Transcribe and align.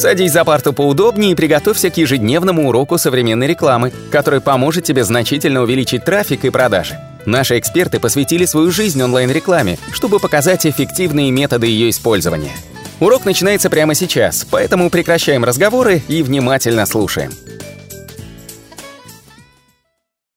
Садись 0.00 0.32
за 0.32 0.46
парту 0.46 0.72
поудобнее 0.72 1.32
и 1.32 1.34
приготовься 1.34 1.90
к 1.90 1.98
ежедневному 1.98 2.66
уроку 2.70 2.96
современной 2.96 3.46
рекламы, 3.46 3.92
который 4.10 4.40
поможет 4.40 4.82
тебе 4.84 5.04
значительно 5.04 5.60
увеличить 5.60 6.06
трафик 6.06 6.46
и 6.46 6.50
продажи. 6.50 6.98
Наши 7.26 7.58
эксперты 7.58 8.00
посвятили 8.00 8.46
свою 8.46 8.70
жизнь 8.70 9.02
онлайн-рекламе, 9.02 9.76
чтобы 9.92 10.18
показать 10.18 10.64
эффективные 10.64 11.30
методы 11.30 11.66
ее 11.66 11.90
использования. 11.90 12.52
Урок 12.98 13.26
начинается 13.26 13.68
прямо 13.68 13.94
сейчас, 13.94 14.46
поэтому 14.50 14.88
прекращаем 14.88 15.44
разговоры 15.44 16.00
и 16.08 16.22
внимательно 16.22 16.86
слушаем. 16.86 17.32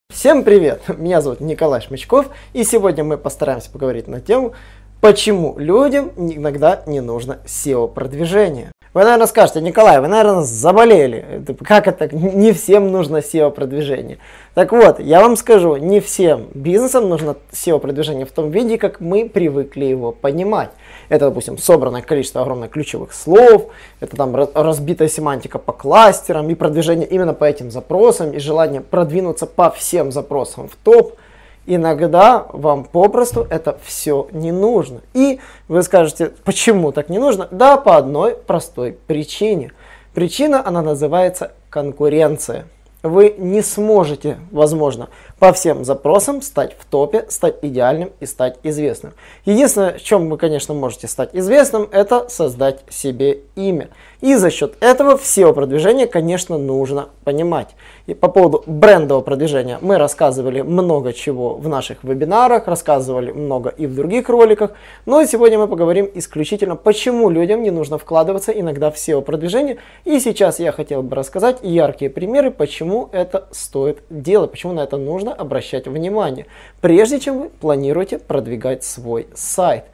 Всем 0.10 0.44
привет! 0.44 0.82
Меня 0.90 1.22
зовут 1.22 1.40
Николай 1.40 1.80
Шмычков, 1.80 2.26
и 2.52 2.66
сегодня 2.66 3.06
мы 3.06 3.18
постараемся 3.18 3.72
поговорить 3.72 4.10
на 4.10 4.20
тему, 4.20 4.56
почему 5.00 5.58
людям 5.58 6.12
иногда 6.18 6.84
не 6.86 7.00
нужно 7.00 7.40
SEO-продвижение. 7.46 8.74
Вы, 8.94 9.04
наверное, 9.04 9.26
скажете, 9.26 9.60
Николай, 9.60 10.00
вы, 10.00 10.08
наверное, 10.08 10.44
заболели. 10.44 11.44
Как 11.64 11.88
это? 11.88 12.16
Не 12.16 12.52
всем 12.54 12.92
нужно 12.92 13.18
SEO-продвижение. 13.18 14.20
Так 14.54 14.72
вот, 14.72 15.00
я 15.00 15.22
вам 15.22 15.36
скажу, 15.36 15.78
не 15.78 16.00
всем 16.00 16.50
бизнесам 16.54 17.10
нужно 17.10 17.36
SEO-продвижение 17.52 18.28
в 18.28 18.32
том 18.32 18.52
виде, 18.52 18.78
как 18.78 19.00
мы 19.00 19.28
привыкли 19.28 19.86
его 19.86 20.12
понимать. 20.12 20.70
Это, 21.10 21.30
допустим, 21.30 21.58
собранное 21.58 22.04
количество 22.04 22.42
огромных 22.42 22.70
ключевых 22.70 23.14
слов, 23.14 23.72
это 24.00 24.16
там 24.16 24.36
разбитая 24.54 25.08
семантика 25.08 25.58
по 25.58 25.74
кластерам 25.74 26.48
и 26.52 26.56
продвижение 26.56 27.08
именно 27.08 27.34
по 27.34 27.46
этим 27.46 27.72
запросам 27.72 28.32
и 28.32 28.38
желание 28.38 28.82
продвинуться 28.82 29.48
по 29.48 29.72
всем 29.72 30.12
запросам 30.12 30.68
в 30.68 30.76
топ– 30.76 31.18
Иногда 31.66 32.46
вам 32.52 32.84
попросту 32.84 33.48
это 33.50 33.78
все 33.84 34.28
не 34.32 34.52
нужно. 34.52 35.02
И 35.14 35.40
вы 35.68 35.82
скажете, 35.84 36.32
почему 36.44 36.92
так 36.92 37.10
не 37.10 37.20
нужно? 37.20 37.48
Да, 37.52 37.78
по 37.78 37.96
одной 37.96 38.36
простой 38.36 38.98
причине. 39.08 39.72
Причина, 40.14 40.62
она 40.66 40.82
называется 40.82 41.54
конкуренция. 41.70 42.66
Вы 43.02 43.36
не 43.38 43.62
сможете, 43.62 44.38
возможно, 44.52 45.10
по 45.44 45.52
всем 45.52 45.84
запросам 45.84 46.42
стать 46.42 46.74
в 46.80 46.86
топе, 46.86 47.26
стать 47.28 47.56
идеальным 47.64 48.12
и 48.22 48.26
стать 48.26 48.60
известным. 48.64 49.12
Единственное, 49.44 49.98
в 49.98 50.02
чем 50.02 50.30
вы, 50.30 50.38
конечно, 50.38 50.74
можете 50.74 51.10
стать 51.10 51.32
известным, 51.34 51.90
это 51.92 52.30
создать 52.30 52.80
себе 52.90 53.40
имя. 53.58 53.90
И 54.22 54.36
за 54.36 54.50
счет 54.50 54.76
этого 54.80 55.18
SEO 55.18 55.54
продвижение, 55.54 56.08
конечно, 56.08 56.58
нужно 56.58 57.10
понимать. 57.26 57.76
И 58.08 58.14
по 58.14 58.30
поводу 58.30 58.64
брендового 58.66 59.22
продвижения 59.22 59.80
мы 59.82 59.98
рассказывали 59.98 60.62
много 60.62 61.12
чего 61.12 61.56
в 61.56 61.68
наших 61.68 62.06
вебинарах, 62.06 62.68
рассказывали 62.68 63.34
много 63.34 63.70
и 63.70 63.86
в 63.86 63.96
других 63.96 64.30
роликах. 64.30 64.72
Но 65.06 65.26
сегодня 65.26 65.60
мы 65.60 65.68
поговорим 65.68 66.10
исключительно, 66.14 66.78
почему 66.78 67.30
людям 67.30 67.64
не 67.64 67.72
нужно 67.72 67.98
вкладываться 67.98 68.54
иногда 68.54 68.92
в 68.92 68.96
SEO 68.96 69.22
продвижение. 69.22 69.78
И 70.06 70.22
сейчас 70.22 70.60
я 70.60 70.72
хотел 70.72 71.04
бы 71.04 71.18
рассказать 71.18 71.58
яркие 71.62 72.10
примеры, 72.10 72.50
почему 72.50 73.10
это 73.12 73.50
стоит 73.52 74.04
делать, 74.10 74.52
почему 74.52 74.72
на 74.72 74.86
это 74.86 74.96
нужно 74.96 75.33
обращать 75.34 75.88
внимание, 75.88 76.46
прежде 76.82 77.20
чем 77.20 77.40
вы 77.40 77.50
планируете 77.50 78.20
продвигать 78.20 78.84
свой 78.84 79.28
сайт. 79.34 79.86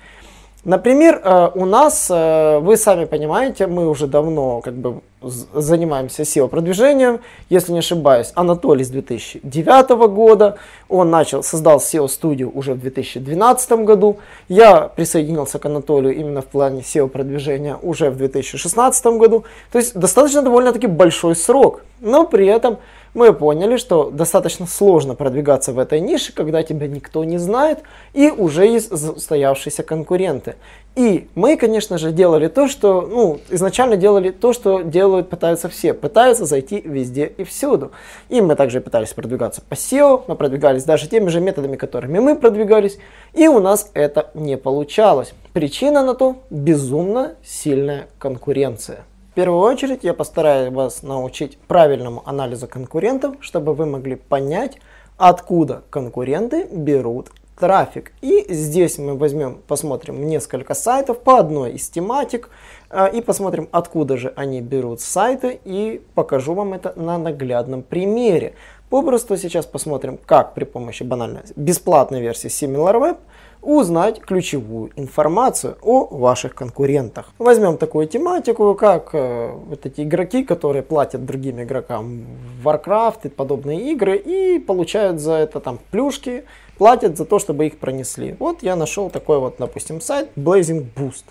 Например, 0.65 1.21
э, 1.23 1.51
у 1.55 1.65
нас, 1.65 2.07
э, 2.11 2.59
вы 2.59 2.75
сами 2.75 3.05
понимаете, 3.05 3.65
мы 3.67 3.87
уже 3.87 4.07
давно 4.07 4.59
как 4.59 4.73
бы 4.73 5.01
занимаемся 5.21 6.23
SEO-продвижением. 6.23 7.21
Если 7.49 7.71
не 7.71 7.79
ошибаюсь, 7.79 8.31
Анатолий 8.35 8.83
с 8.83 8.89
2009 8.89 10.07
года. 10.07 10.57
Он 10.89 11.09
начал, 11.09 11.43
создал 11.43 11.77
SEO-студию 11.77 12.51
уже 12.53 12.73
в 12.73 12.79
2012 12.79 13.71
году. 13.85 14.17
Я 14.49 14.81
присоединился 14.81 15.59
к 15.59 15.65
Анатолию 15.65 16.15
именно 16.15 16.41
в 16.41 16.47
плане 16.47 16.81
SEO-продвижения 16.81 17.77
уже 17.81 18.09
в 18.09 18.17
2016 18.17 19.05
году. 19.17 19.45
То 19.71 19.77
есть 19.77 19.97
достаточно 19.97 20.41
довольно-таки 20.41 20.87
большой 20.87 21.35
срок. 21.35 21.83
Но 22.01 22.25
при 22.25 22.47
этом 22.47 22.77
мы 23.19 23.33
поняли, 23.33 23.75
что 23.75 24.09
достаточно 24.09 24.65
сложно 24.65 25.13
продвигаться 25.13 25.73
в 25.73 25.79
этой 25.79 25.99
нише, 25.99 26.31
когда 26.31 26.63
тебя 26.63 26.87
никто 26.87 27.25
не 27.25 27.37
знает 27.37 27.79
и 28.13 28.29
уже 28.31 28.65
есть 28.65 28.93
устоявшиеся 28.93 29.83
конкуренты. 29.83 30.55
И 30.95 31.27
мы, 31.35 31.57
конечно 31.57 31.97
же, 31.97 32.13
делали 32.13 32.47
то, 32.47 32.69
что, 32.69 33.01
ну, 33.01 33.41
изначально 33.49 33.97
делали 33.97 34.29
то, 34.29 34.53
что 34.53 34.83
делают, 34.83 35.29
пытаются 35.29 35.67
все. 35.67 35.93
Пытаются 35.93 36.45
зайти 36.45 36.79
везде 36.79 37.25
и 37.25 37.43
всюду. 37.43 37.91
И 38.29 38.39
мы 38.39 38.55
также 38.55 38.79
пытались 38.79 39.11
продвигаться 39.11 39.61
по 39.67 39.73
SEO, 39.73 40.23
мы 40.27 40.35
продвигались 40.35 40.85
даже 40.85 41.09
теми 41.09 41.27
же 41.27 41.41
методами, 41.41 41.75
которыми 41.75 42.19
мы 42.19 42.37
продвигались, 42.37 42.99
и 43.33 43.49
у 43.49 43.59
нас 43.59 43.91
это 43.95 44.31
не 44.33 44.55
получалось. 44.55 45.33
Причина 45.51 46.05
на 46.05 46.13
то– 46.15 46.37
безумно 46.49 47.35
сильная 47.43 48.07
конкуренция 48.17 49.03
первую 49.39 49.61
очередь 49.61 50.03
я 50.03 50.13
постараюсь 50.13 50.69
вас 50.73 51.01
научить 51.01 51.57
правильному 51.59 52.21
анализу 52.25 52.67
конкурентов, 52.67 53.37
чтобы 53.39 53.73
вы 53.73 53.85
могли 53.85 54.15
понять, 54.15 54.77
откуда 55.15 55.83
конкуренты 55.89 56.67
берут 56.69 57.29
трафик. 57.57 58.11
И 58.19 58.45
здесь 58.49 58.97
мы 58.97 59.17
возьмем, 59.17 59.61
посмотрим 59.65 60.27
несколько 60.27 60.73
сайтов 60.73 61.21
по 61.21 61.39
одной 61.39 61.71
из 61.71 61.87
тематик 61.87 62.49
э, 62.89 63.11
и 63.13 63.21
посмотрим, 63.21 63.69
откуда 63.71 64.17
же 64.17 64.33
они 64.35 64.59
берут 64.59 64.99
сайты 64.99 65.57
и 65.63 66.01
покажу 66.15 66.53
вам 66.53 66.73
это 66.73 66.91
на 66.97 67.17
наглядном 67.17 67.81
примере. 67.81 68.55
Попросту 68.89 69.37
сейчас 69.37 69.65
посмотрим, 69.65 70.19
как 70.25 70.53
при 70.53 70.65
помощи 70.65 71.03
банальной 71.03 71.43
бесплатной 71.55 72.19
версии 72.19 72.49
SimilarWeb 72.49 73.15
узнать 73.61 74.21
ключевую 74.21 74.91
информацию 74.95 75.77
о 75.81 76.05
ваших 76.05 76.55
конкурентах. 76.55 77.29
Возьмем 77.37 77.77
такую 77.77 78.07
тематику, 78.07 78.73
как 78.75 79.09
э, 79.13 79.51
вот 79.51 79.85
эти 79.85 80.01
игроки, 80.01 80.43
которые 80.43 80.81
платят 80.81 81.25
другим 81.25 81.61
игрокам 81.61 82.25
в 82.61 82.67
Warcraft 82.67 83.19
и 83.25 83.29
подобные 83.29 83.91
игры 83.91 84.17
и 84.17 84.59
получают 84.59 85.19
за 85.19 85.33
это 85.33 85.59
там 85.59 85.79
плюшки, 85.91 86.45
платят 86.77 87.17
за 87.17 87.25
то, 87.25 87.39
чтобы 87.39 87.67
их 87.67 87.77
пронесли. 87.77 88.35
Вот 88.39 88.63
я 88.63 88.75
нашел 88.75 89.09
такой 89.09 89.39
вот, 89.39 89.55
допустим, 89.59 89.99
сайт 89.99 90.29
Blazing 90.35 90.85
Boost. 90.95 91.25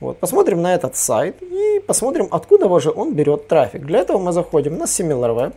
Вот, 0.00 0.18
посмотрим 0.18 0.62
на 0.62 0.74
этот 0.74 0.96
сайт 0.96 1.42
и 1.42 1.80
посмотрим, 1.86 2.28
откуда 2.30 2.80
же 2.80 2.90
он 2.90 3.12
берет 3.12 3.48
трафик. 3.48 3.84
Для 3.84 3.98
этого 3.98 4.18
мы 4.18 4.32
заходим 4.32 4.78
на 4.78 4.84
SimilarWeb. 4.84 5.54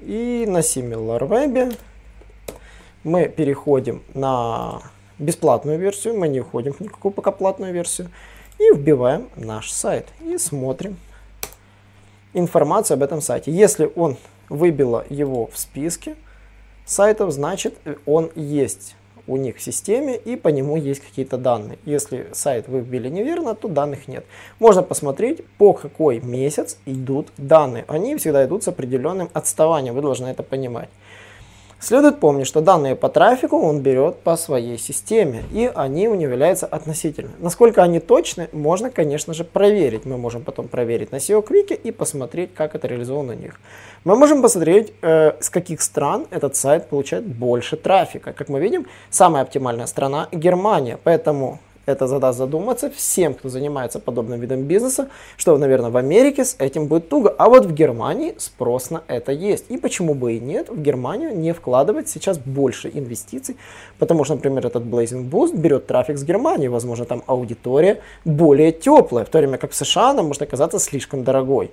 И 0.00 0.44
на 0.46 0.58
SimilarWeb 0.58 1.74
мы 3.04 3.28
переходим 3.28 4.02
на 4.14 4.82
бесплатную 5.18 5.78
версию, 5.78 6.18
мы 6.18 6.28
не 6.28 6.40
входим 6.40 6.72
в 6.72 6.80
никакую 6.80 7.12
пока 7.12 7.30
платную 7.30 7.72
версию, 7.72 8.10
и 8.58 8.74
вбиваем 8.74 9.28
наш 9.36 9.70
сайт 9.70 10.08
и 10.20 10.38
смотрим 10.38 10.96
информацию 12.32 12.96
об 12.96 13.02
этом 13.02 13.20
сайте. 13.20 13.52
Если 13.52 13.90
он 13.94 14.16
выбило 14.48 15.04
его 15.08 15.46
в 15.46 15.58
списке 15.58 16.16
сайтов, 16.84 17.30
значит 17.32 17.78
он 18.06 18.30
есть 18.34 18.96
у 19.26 19.36
них 19.36 19.56
в 19.56 19.62
системе 19.62 20.16
и 20.16 20.36
по 20.36 20.48
нему 20.48 20.76
есть 20.76 21.00
какие-то 21.00 21.38
данные. 21.38 21.78
Если 21.84 22.28
сайт 22.32 22.68
вы 22.68 22.80
вбили 22.80 23.08
неверно, 23.08 23.54
то 23.54 23.68
данных 23.68 24.06
нет. 24.06 24.24
Можно 24.58 24.82
посмотреть, 24.82 25.44
по 25.58 25.72
какой 25.72 26.20
месяц 26.20 26.76
идут 26.84 27.28
данные. 27.38 27.84
Они 27.88 28.16
всегда 28.16 28.44
идут 28.44 28.64
с 28.64 28.68
определенным 28.68 29.30
отставанием, 29.32 29.94
вы 29.94 30.02
должны 30.02 30.26
это 30.26 30.42
понимать. 30.42 30.90
Следует 31.84 32.18
помнить, 32.18 32.46
что 32.46 32.62
данные 32.62 32.96
по 32.96 33.10
трафику 33.10 33.58
он 33.58 33.80
берет 33.82 34.16
по 34.20 34.36
своей 34.36 34.78
системе, 34.78 35.42
и 35.52 35.70
они 35.74 36.08
у 36.08 36.14
него 36.14 36.32
являются 36.32 36.64
относительно. 36.64 37.32
Насколько 37.40 37.82
они 37.82 38.00
точны, 38.00 38.48
можно, 38.52 38.88
конечно 38.88 39.34
же, 39.34 39.44
проверить. 39.44 40.06
Мы 40.06 40.16
можем 40.16 40.44
потом 40.44 40.68
проверить 40.68 41.12
на 41.12 41.16
SEO 41.16 41.46
Quick 41.46 41.74
и 41.74 41.90
посмотреть, 41.90 42.54
как 42.54 42.74
это 42.74 42.88
реализовано 42.88 43.34
у 43.34 43.36
них. 43.36 43.60
Мы 44.04 44.16
можем 44.16 44.40
посмотреть, 44.40 44.94
э, 45.02 45.32
с 45.40 45.50
каких 45.50 45.82
стран 45.82 46.26
этот 46.30 46.56
сайт 46.56 46.88
получает 46.88 47.26
больше 47.26 47.76
трафика. 47.76 48.32
Как 48.32 48.48
мы 48.48 48.60
видим, 48.60 48.86
самая 49.10 49.42
оптимальная 49.42 49.86
страна 49.86 50.28
Германия, 50.32 50.98
поэтому 51.04 51.58
это 51.86 52.06
задаст 52.06 52.38
задуматься 52.38 52.90
всем, 52.90 53.34
кто 53.34 53.48
занимается 53.48 53.98
подобным 53.98 54.40
видом 54.40 54.62
бизнеса, 54.62 55.08
что, 55.36 55.56
наверное, 55.58 55.90
в 55.90 55.96
Америке 55.96 56.44
с 56.44 56.56
этим 56.58 56.86
будет 56.86 57.08
туго, 57.08 57.34
а 57.36 57.48
вот 57.48 57.66
в 57.66 57.72
Германии 57.72 58.34
спрос 58.38 58.90
на 58.90 59.02
это 59.08 59.32
есть. 59.32 59.66
И 59.68 59.76
почему 59.76 60.14
бы 60.14 60.34
и 60.34 60.40
нет, 60.40 60.68
в 60.68 60.80
Германию 60.80 61.36
не 61.36 61.52
вкладывать 61.52 62.08
сейчас 62.08 62.38
больше 62.38 62.90
инвестиций, 62.92 63.56
потому 63.98 64.24
что, 64.24 64.34
например, 64.34 64.66
этот 64.66 64.84
Blazing 64.84 65.28
Boost 65.28 65.56
берет 65.56 65.86
трафик 65.86 66.18
с 66.18 66.24
Германии, 66.24 66.68
возможно, 66.68 67.04
там 67.04 67.22
аудитория 67.26 68.00
более 68.24 68.72
теплая, 68.72 69.24
в 69.24 69.28
то 69.28 69.38
время 69.38 69.58
как 69.58 69.72
в 69.72 69.74
США 69.74 70.10
она 70.10 70.22
может 70.22 70.42
оказаться 70.42 70.78
слишком 70.78 71.24
дорогой. 71.24 71.70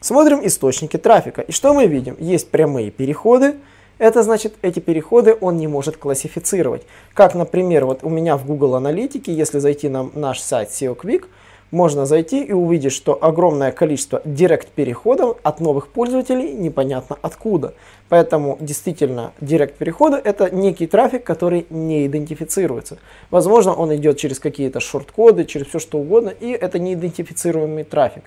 Смотрим 0.00 0.44
источники 0.44 0.96
трафика. 0.96 1.42
И 1.42 1.52
что 1.52 1.72
мы 1.72 1.86
видим? 1.86 2.16
Есть 2.18 2.50
прямые 2.50 2.90
переходы, 2.90 3.54
это 4.02 4.24
значит, 4.24 4.54
эти 4.62 4.80
переходы 4.80 5.36
он 5.40 5.58
не 5.58 5.68
может 5.68 5.96
классифицировать. 5.96 6.82
Как, 7.14 7.36
например, 7.36 7.86
вот 7.86 8.00
у 8.02 8.08
меня 8.08 8.36
в 8.36 8.44
Google 8.44 8.74
Аналитике, 8.74 9.32
если 9.32 9.60
зайти 9.60 9.88
на 9.88 10.10
наш 10.14 10.40
сайт 10.40 10.70
SEO 10.70 10.96
Quick, 10.96 11.26
можно 11.70 12.04
зайти 12.04 12.42
и 12.42 12.52
увидеть, 12.52 12.92
что 12.92 13.16
огромное 13.22 13.70
количество 13.70 14.20
директ-переходов 14.24 15.38
от 15.44 15.60
новых 15.60 15.86
пользователей 15.86 16.52
непонятно 16.52 17.16
откуда. 17.22 17.74
Поэтому 18.08 18.58
действительно 18.60 19.32
директ-переходы 19.40 20.16
это 20.16 20.52
некий 20.52 20.88
трафик, 20.88 21.22
который 21.22 21.66
не 21.70 22.04
идентифицируется. 22.04 22.98
Возможно, 23.30 23.72
он 23.72 23.94
идет 23.94 24.18
через 24.18 24.40
какие-то 24.40 24.80
шорт-коды, 24.80 25.44
через 25.44 25.68
все 25.68 25.78
что 25.78 25.98
угодно, 25.98 26.30
и 26.30 26.50
это 26.50 26.80
неидентифицируемый 26.80 27.84
трафик. 27.84 28.24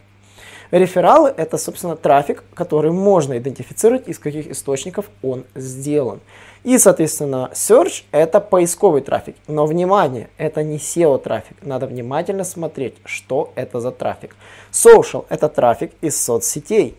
Рефералы– 0.75 1.33
это, 1.37 1.57
собственно, 1.57 1.95
трафик, 1.95 2.43
который 2.53 2.91
можно 2.91 3.37
идентифицировать, 3.37 4.09
из 4.09 4.19
каких 4.19 4.51
источников 4.51 5.05
он 5.23 5.45
сделан. 5.55 6.19
И, 6.65 6.77
соответственно, 6.77 7.49
search– 7.53 8.03
это 8.11 8.41
поисковый 8.41 8.99
трафик. 9.01 9.37
Но, 9.47 9.67
внимание, 9.67 10.29
это 10.37 10.63
не 10.63 10.75
SEO 10.75 11.17
трафик. 11.17 11.55
Надо 11.61 11.87
внимательно 11.87 12.43
смотреть, 12.43 12.95
что 13.05 13.53
это 13.55 13.79
за 13.79 13.91
трафик. 13.91 14.35
Social– 14.73 15.25
это 15.29 15.47
трафик 15.47 15.93
из 16.01 16.21
соцсетей. 16.21 16.97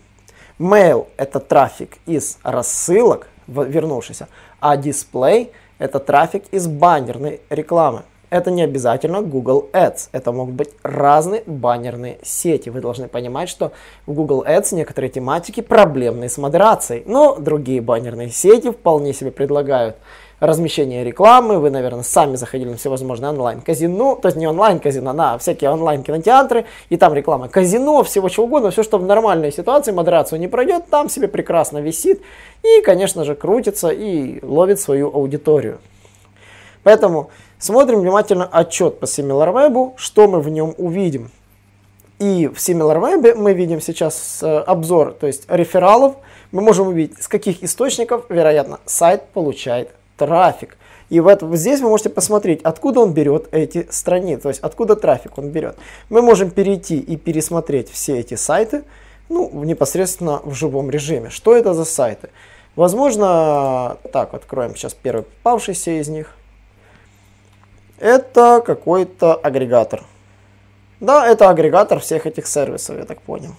Mail– 0.59 1.09
это 1.19 1.39
трафик 1.39 1.99
из 2.07 2.39
рассылок, 2.43 3.29
вернувшийся. 3.47 4.29
А 4.59 4.79
display– 4.79 5.51
это 5.79 5.99
трафик 5.99 6.45
из 6.51 6.67
баннерной 6.67 7.43
рекламы. 7.51 8.05
Это 8.29 8.51
не 8.51 8.63
обязательно 8.63 9.23
Google 9.23 9.69
Ads. 9.73 10.09
Это 10.11 10.33
могут 10.33 10.55
быть 10.55 10.71
разные 10.83 11.45
баннерные 11.47 12.19
сети. 12.23 12.71
Вы 12.71 12.81
должны 12.81 13.07
понимать, 13.07 13.49
что 13.49 13.71
в 14.05 14.15
Google 14.15 14.45
Ads 14.45 14.75
некоторые 14.75 15.11
тематики 15.11 15.61
проблемные 15.61 16.29
с 16.29 16.37
модерацией. 16.37 17.05
Но 17.07 17.37
другие 17.37 17.81
баннерные 17.81 18.31
сети 18.31 18.73
вполне 18.73 19.13
себе 19.13 19.31
предлагают 19.31 19.97
размещение 20.41 21.05
рекламы. 21.05 21.61
Вы, 21.61 21.71
наверное, 21.71 22.03
сами 22.03 22.35
заходили 22.35 22.71
на 22.71 22.77
всевозможные 22.77 23.31
онлайн-казино. 23.31 24.17
То 24.17 24.27
есть 24.27 24.37
не 24.37 24.49
онлайн-казино, 24.49 25.13
на 25.13 25.39
всякие 25.39 25.71
онлайн-кинотеатры. 25.71 26.67
И 26.89 26.97
там 26.97 27.15
реклама 27.15 27.49
казино, 27.49 28.03
всего 28.03 28.29
чего 28.29 28.47
угодно. 28.47 28.73
Все, 28.73 28.83
что 28.83 28.99
в 28.99 29.05
нормальной 29.05 29.53
ситуации 29.53 29.93
модерацию 29.93 30.41
не 30.41 30.49
пройдет, 30.49 30.87
там 30.91 31.09
себе 31.09 31.29
прекрасно 31.29 31.79
висит. 31.79 32.23
И, 32.65 32.83
конечно 32.83 33.25
же, 33.25 33.37
крутится 33.37 33.91
и 33.91 34.45
ловит 34.45 34.81
свою 34.81 35.15
аудиторию. 35.15 35.79
Поэтому 36.83 37.31
смотрим 37.59 38.01
внимательно 38.01 38.47
отчет 38.47 39.01
по 39.01 39.05
SimilarWeb, 39.05 39.95
что 39.97 40.29
мы 40.29 40.41
в 40.41 40.49
нем 40.49 40.75
увидим. 40.79 41.31
И 42.19 42.49
в 42.49 42.57
SimilarWeb 42.57 43.35
мы 43.35 43.53
видим 43.53 43.81
сейчас 43.81 44.43
э, 44.43 44.59
обзор, 44.59 45.13
то 45.13 45.27
есть 45.27 45.45
рефералов. 45.49 46.17
Мы 46.53 46.63
можем 46.63 46.89
увидеть, 46.89 47.23
с 47.23 47.29
каких 47.29 47.63
источников, 47.63 48.25
вероятно, 48.29 48.79
сайт 48.87 49.29
получает 49.29 49.91
трафик. 50.17 50.77
И 51.09 51.21
в 51.21 51.29
этом, 51.29 51.55
здесь 51.57 51.81
вы 51.81 51.89
можете 51.89 52.09
посмотреть, 52.11 52.63
откуда 52.63 53.01
он 53.01 53.13
берет 53.13 53.49
эти 53.53 53.87
страницы, 53.91 54.43
то 54.43 54.49
есть 54.49 54.61
откуда 54.61 54.97
трафик 54.97 55.39
он 55.39 55.51
берет. 55.51 55.77
Мы 56.09 56.23
можем 56.23 56.51
перейти 56.51 56.99
и 56.99 57.17
пересмотреть 57.17 57.91
все 57.91 58.19
эти 58.19 58.35
сайты, 58.35 58.83
ну, 59.29 59.51
непосредственно 59.65 60.41
в 60.45 60.55
живом 60.55 60.91
режиме. 60.91 61.31
Что 61.31 61.57
это 61.57 61.75
за 61.75 61.85
сайты? 61.85 62.31
Возможно, 62.75 63.99
так, 64.13 64.35
откроем 64.35 64.75
сейчас 64.75 64.95
первый 64.95 65.23
попавшийся 65.23 66.01
из 66.01 66.09
них. 66.09 66.36
Это 67.99 68.63
какой-то 68.65 69.35
агрегатор. 69.35 70.05
Да, 71.01 71.27
это 71.27 71.49
агрегатор 71.51 72.01
всех 72.01 72.27
этих 72.27 72.47
сервисов, 72.47 72.99
я 72.99 73.05
так 73.05 73.21
понял. 73.23 73.55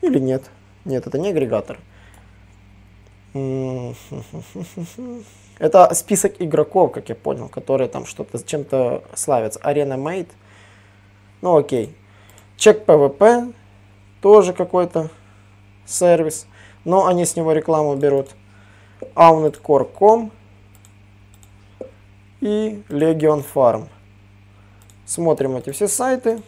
Или 0.00 0.18
нет? 0.18 0.44
Нет, 0.84 1.06
это 1.06 1.18
не 1.18 1.30
агрегатор. 1.30 1.78
Это 5.58 5.94
список 5.94 6.34
игроков, 6.40 6.92
как 6.92 7.08
я 7.08 7.14
понял, 7.14 7.48
которые 7.48 7.88
там 7.88 8.04
что-то 8.04 8.42
чем-то 8.44 9.04
славятся. 9.14 9.60
Arena 9.60 9.96
Mate. 9.96 10.30
Ну 11.40 11.56
окей. 11.56 11.96
Чек 12.56 12.84
PvP. 12.84 13.54
Тоже 14.20 14.52
какой-то 14.52 15.08
сервис. 15.86 16.46
Но 16.84 17.06
они 17.06 17.24
с 17.24 17.36
него 17.36 17.52
рекламу 17.52 17.94
берут. 17.96 18.30
Aunetcore.com 19.14 20.30
и 22.42 22.82
Legion 22.88 23.44
Farm. 23.54 23.86
Смотрим 25.06 25.56
эти 25.56 25.70
все 25.70 25.86
сайты. 25.86 26.42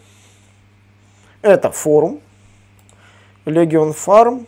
Это 1.41 1.71
форум. 1.71 2.21
Legion 3.45 3.95
Farm. 3.95 4.47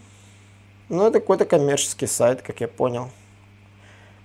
Ну, 0.88 1.06
это 1.06 1.20
какой-то 1.20 1.44
коммерческий 1.44 2.06
сайт, 2.06 2.42
как 2.42 2.60
я 2.60 2.68
понял. 2.68 3.10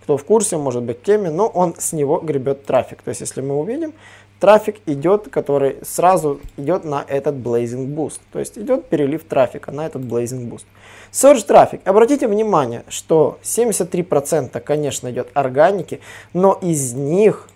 Кто 0.04 0.18
в 0.18 0.26
курсе, 0.26 0.58
может 0.58 0.82
быть, 0.82 1.04
теме, 1.04 1.30
но 1.30 1.48
он 1.48 1.76
с 1.78 1.94
него 1.94 2.20
гребет 2.20 2.66
трафик. 2.66 3.04
То 3.04 3.10
есть, 3.10 3.22
если 3.22 3.42
мы 3.42 3.56
увидим, 3.56 3.94
трафик 4.42 4.80
идет, 4.88 5.30
который 5.30 5.78
сразу 5.84 6.42
идет 6.58 6.84
на 6.84 7.06
этот 7.08 7.36
Blazing 7.36 7.88
Boost. 7.96 8.20
То 8.34 8.40
есть, 8.40 8.58
идет 8.58 8.88
перелив 8.88 9.24
трафика 9.24 9.72
на 9.72 9.86
этот 9.86 10.02
Blazing 10.02 10.50
Boost. 10.50 10.66
Search 11.14 11.46
трафик. 11.46 11.80
Обратите 11.86 12.28
внимание, 12.28 12.84
что 12.90 13.38
73% 13.44 14.60
конечно 14.60 15.10
идет 15.12 15.30
органики, 15.34 16.02
но 16.34 16.58
из 16.62 16.94
них 16.94 17.48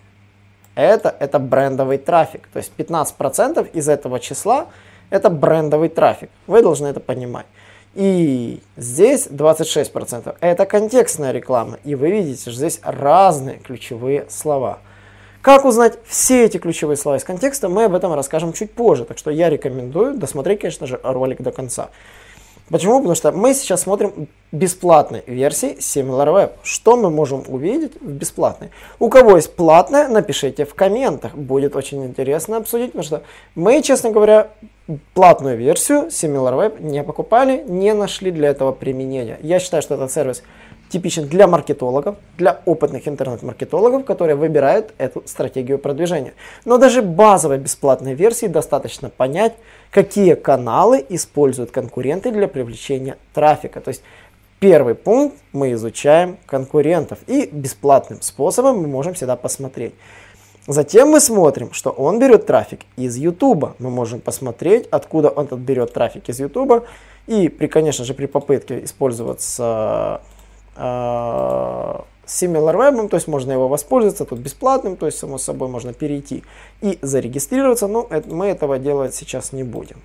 это, 0.74 1.14
это 1.18 1.38
брендовый 1.38 1.98
трафик. 1.98 2.48
То 2.52 2.58
есть 2.58 2.72
15% 2.78 3.70
из 3.72 3.88
этого 3.88 4.20
числа 4.20 4.68
это 5.10 5.30
брендовый 5.30 5.88
трафик. 5.88 6.30
Вы 6.46 6.62
должны 6.62 6.86
это 6.86 7.00
понимать. 7.00 7.46
И 7.94 8.60
здесь 8.76 9.26
26% 9.26 10.36
это 10.40 10.66
контекстная 10.66 11.32
реклама. 11.32 11.78
И 11.84 11.94
вы 11.94 12.10
видите, 12.10 12.42
что 12.42 12.52
здесь 12.52 12.80
разные 12.82 13.58
ключевые 13.58 14.26
слова. 14.28 14.80
Как 15.46 15.64
узнать 15.64 16.00
все 16.08 16.44
эти 16.46 16.58
ключевые 16.58 16.96
слова 16.96 17.18
из 17.18 17.22
контекста, 17.22 17.68
мы 17.68 17.84
об 17.84 17.94
этом 17.94 18.12
расскажем 18.12 18.52
чуть 18.52 18.72
позже. 18.72 19.04
Так 19.04 19.16
что 19.16 19.30
я 19.30 19.48
рекомендую 19.48 20.14
досмотреть, 20.14 20.58
конечно 20.58 20.88
же, 20.88 20.98
ролик 21.04 21.40
до 21.40 21.52
конца. 21.52 21.90
Почему? 22.68 22.96
Потому 22.96 23.14
что 23.14 23.30
мы 23.30 23.54
сейчас 23.54 23.82
смотрим 23.82 24.26
бесплатной 24.50 25.22
версии 25.28 25.76
SimilarWeb. 25.78 26.50
Что 26.64 26.96
мы 26.96 27.10
можем 27.10 27.44
увидеть 27.46 27.92
в 28.00 28.10
бесплатной? 28.10 28.70
У 28.98 29.08
кого 29.08 29.36
есть 29.36 29.54
платная, 29.54 30.08
напишите 30.08 30.64
в 30.64 30.74
комментах. 30.74 31.36
Будет 31.36 31.76
очень 31.76 32.04
интересно 32.04 32.56
обсудить, 32.56 32.86
потому 32.86 33.04
что 33.04 33.22
мы, 33.54 33.80
честно 33.82 34.10
говоря, 34.10 34.48
платную 35.14 35.56
версию 35.56 36.08
SimilarWeb 36.08 36.82
не 36.82 37.04
покупали, 37.04 37.64
не 37.68 37.94
нашли 37.94 38.32
для 38.32 38.48
этого 38.48 38.72
применения. 38.72 39.38
Я 39.42 39.60
считаю, 39.60 39.80
что 39.80 39.94
этот 39.94 40.10
сервис 40.10 40.42
типичен 40.88 41.28
для 41.28 41.46
маркетологов, 41.46 42.16
для 42.38 42.60
опытных 42.64 43.08
интернет-маркетологов, 43.08 44.04
которые 44.04 44.36
выбирают 44.36 44.92
эту 44.98 45.22
стратегию 45.26 45.78
продвижения. 45.78 46.34
Но 46.64 46.78
даже 46.78 47.02
базовой 47.02 47.58
бесплатной 47.58 48.14
версии 48.14 48.46
достаточно 48.46 49.10
понять, 49.10 49.54
какие 49.90 50.34
каналы 50.34 51.04
используют 51.08 51.70
конкуренты 51.70 52.30
для 52.30 52.48
привлечения 52.48 53.16
трафика. 53.34 53.80
То 53.80 53.88
есть 53.88 54.02
первый 54.60 54.94
пункт 54.94 55.36
мы 55.52 55.72
изучаем 55.72 56.38
конкурентов 56.46 57.18
и 57.26 57.48
бесплатным 57.50 58.22
способом 58.22 58.78
мы 58.80 58.88
можем 58.88 59.14
всегда 59.14 59.36
посмотреть. 59.36 59.94
Затем 60.68 61.10
мы 61.10 61.20
смотрим, 61.20 61.72
что 61.72 61.90
он 61.90 62.18
берет 62.18 62.46
трафик 62.46 62.80
из 62.96 63.16
YouTube. 63.16 63.76
Мы 63.78 63.90
можем 63.90 64.20
посмотреть, 64.20 64.88
откуда 64.90 65.28
он 65.28 65.46
берет 65.46 65.92
трафик 65.92 66.28
из 66.28 66.40
YouTube. 66.40 66.84
И, 67.28 67.48
при, 67.48 67.68
конечно 67.68 68.04
же, 68.04 68.14
при 68.14 68.26
попытке 68.26 68.82
использоваться 68.84 70.20
Э, 70.76 72.00
SimilarWeb, 72.26 73.08
то 73.08 73.16
есть 73.16 73.28
можно 73.28 73.52
его 73.52 73.68
воспользоваться, 73.68 74.24
тут 74.24 74.40
бесплатным, 74.40 74.96
то 74.96 75.06
есть 75.06 75.18
само 75.18 75.38
собой 75.38 75.68
можно 75.68 75.92
перейти 75.92 76.42
и 76.80 76.98
зарегистрироваться, 77.00 77.86
но 77.86 78.06
это, 78.10 78.28
мы 78.28 78.46
этого 78.46 78.78
делать 78.78 79.14
сейчас 79.14 79.52
не 79.52 79.62
будем. 79.62 80.02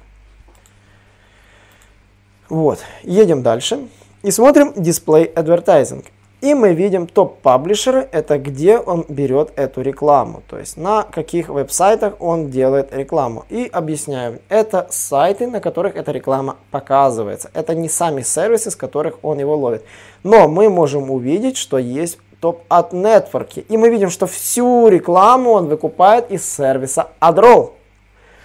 Вот, 2.47 2.79
едем 3.03 3.41
дальше 3.41 3.87
и 4.21 4.29
смотрим 4.29 4.69
Display 4.69 5.33
Advertising. 5.33 6.05
И 6.41 6.55
мы 6.55 6.73
видим 6.73 7.05
топ-паблишеры, 7.05 8.09
это 8.11 8.39
где 8.39 8.79
он 8.79 9.05
берет 9.07 9.51
эту 9.55 9.81
рекламу, 9.81 10.41
то 10.49 10.57
есть 10.57 10.75
на 10.75 11.03
каких 11.03 11.49
веб-сайтах 11.49 12.15
он 12.19 12.49
делает 12.49 12.91
рекламу. 12.91 13.45
И 13.49 13.69
объясняем, 13.71 14.39
это 14.49 14.87
сайты, 14.89 15.45
на 15.45 15.59
которых 15.59 15.95
эта 15.95 16.11
реклама 16.11 16.55
показывается. 16.71 17.51
Это 17.53 17.75
не 17.75 17.89
сами 17.89 18.23
сервисы, 18.23 18.71
с 18.71 18.75
которых 18.75 19.19
он 19.21 19.37
его 19.37 19.55
ловит. 19.55 19.85
Но 20.23 20.47
мы 20.47 20.69
можем 20.69 21.11
увидеть, 21.11 21.57
что 21.57 21.77
есть 21.77 22.17
топ 22.39 22.63
от 22.69 22.91
нетворки. 22.91 23.63
И 23.69 23.77
мы 23.77 23.89
видим, 23.89 24.09
что 24.09 24.25
всю 24.25 24.87
рекламу 24.87 25.51
он 25.51 25.67
выкупает 25.67 26.31
из 26.31 26.43
сервиса 26.51 27.09
AdRoll. 27.21 27.73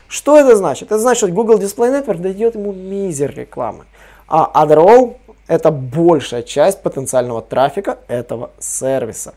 Что 0.06 0.38
это 0.38 0.54
значит? 0.54 0.88
Это 0.88 0.98
значит, 0.98 1.18
что 1.18 1.32
Google 1.32 1.58
Display 1.58 1.90
Network 1.90 2.18
дает 2.18 2.56
ему 2.56 2.72
мизер 2.72 3.34
рекламы. 3.34 3.84
А 4.28 4.50
AdRoll 4.54 5.16
это 5.48 5.70
большая 5.70 6.42
часть 6.42 6.82
потенциального 6.82 7.42
трафика 7.42 7.98
этого 8.08 8.50
сервиса. 8.58 9.34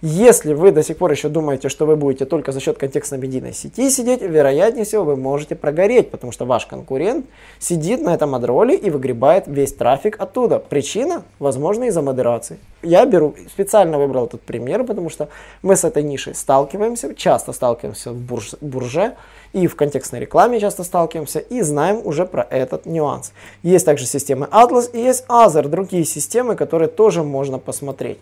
Если 0.00 0.54
вы 0.54 0.70
до 0.70 0.84
сих 0.84 0.96
пор 0.96 1.10
еще 1.10 1.28
думаете, 1.28 1.68
что 1.68 1.84
вы 1.84 1.96
будете 1.96 2.24
только 2.24 2.52
за 2.52 2.60
счет 2.60 2.78
контекстно-медийной 2.78 3.52
сети 3.52 3.90
сидеть, 3.90 4.22
вероятнее 4.22 4.84
всего 4.84 5.02
вы 5.02 5.16
можете 5.16 5.56
прогореть, 5.56 6.12
потому 6.12 6.30
что 6.30 6.44
ваш 6.44 6.66
конкурент 6.66 7.26
сидит 7.58 8.00
на 8.00 8.14
этом 8.14 8.36
адроле 8.36 8.76
и 8.76 8.90
выгребает 8.90 9.48
весь 9.48 9.72
трафик 9.72 10.20
оттуда. 10.20 10.60
Причина, 10.60 11.24
возможно, 11.40 11.84
из-за 11.84 12.00
модерации. 12.00 12.58
Я 12.80 13.04
беру, 13.06 13.34
специально 13.48 13.98
выбрал 13.98 14.26
этот 14.26 14.40
пример, 14.42 14.84
потому 14.84 15.10
что 15.10 15.30
мы 15.62 15.74
с 15.74 15.82
этой 15.82 16.04
нишей 16.04 16.36
сталкиваемся, 16.36 17.12
часто 17.16 17.52
сталкиваемся 17.52 18.12
в 18.12 18.16
бурж, 18.20 18.54
бурже 18.60 19.16
и 19.52 19.66
в 19.66 19.74
контекстной 19.74 20.20
рекламе 20.20 20.60
часто 20.60 20.84
сталкиваемся 20.84 21.40
и 21.40 21.60
знаем 21.62 22.00
уже 22.04 22.24
про 22.24 22.46
этот 22.48 22.86
нюанс. 22.86 23.32
Есть 23.64 23.86
также 23.86 24.06
системы 24.06 24.46
Atlas 24.52 24.88
и 24.92 25.00
есть 25.00 25.24
Other, 25.28 25.66
другие 25.66 26.04
системы, 26.04 26.54
которые 26.54 26.88
тоже 26.88 27.24
можно 27.24 27.58
посмотреть. 27.58 28.18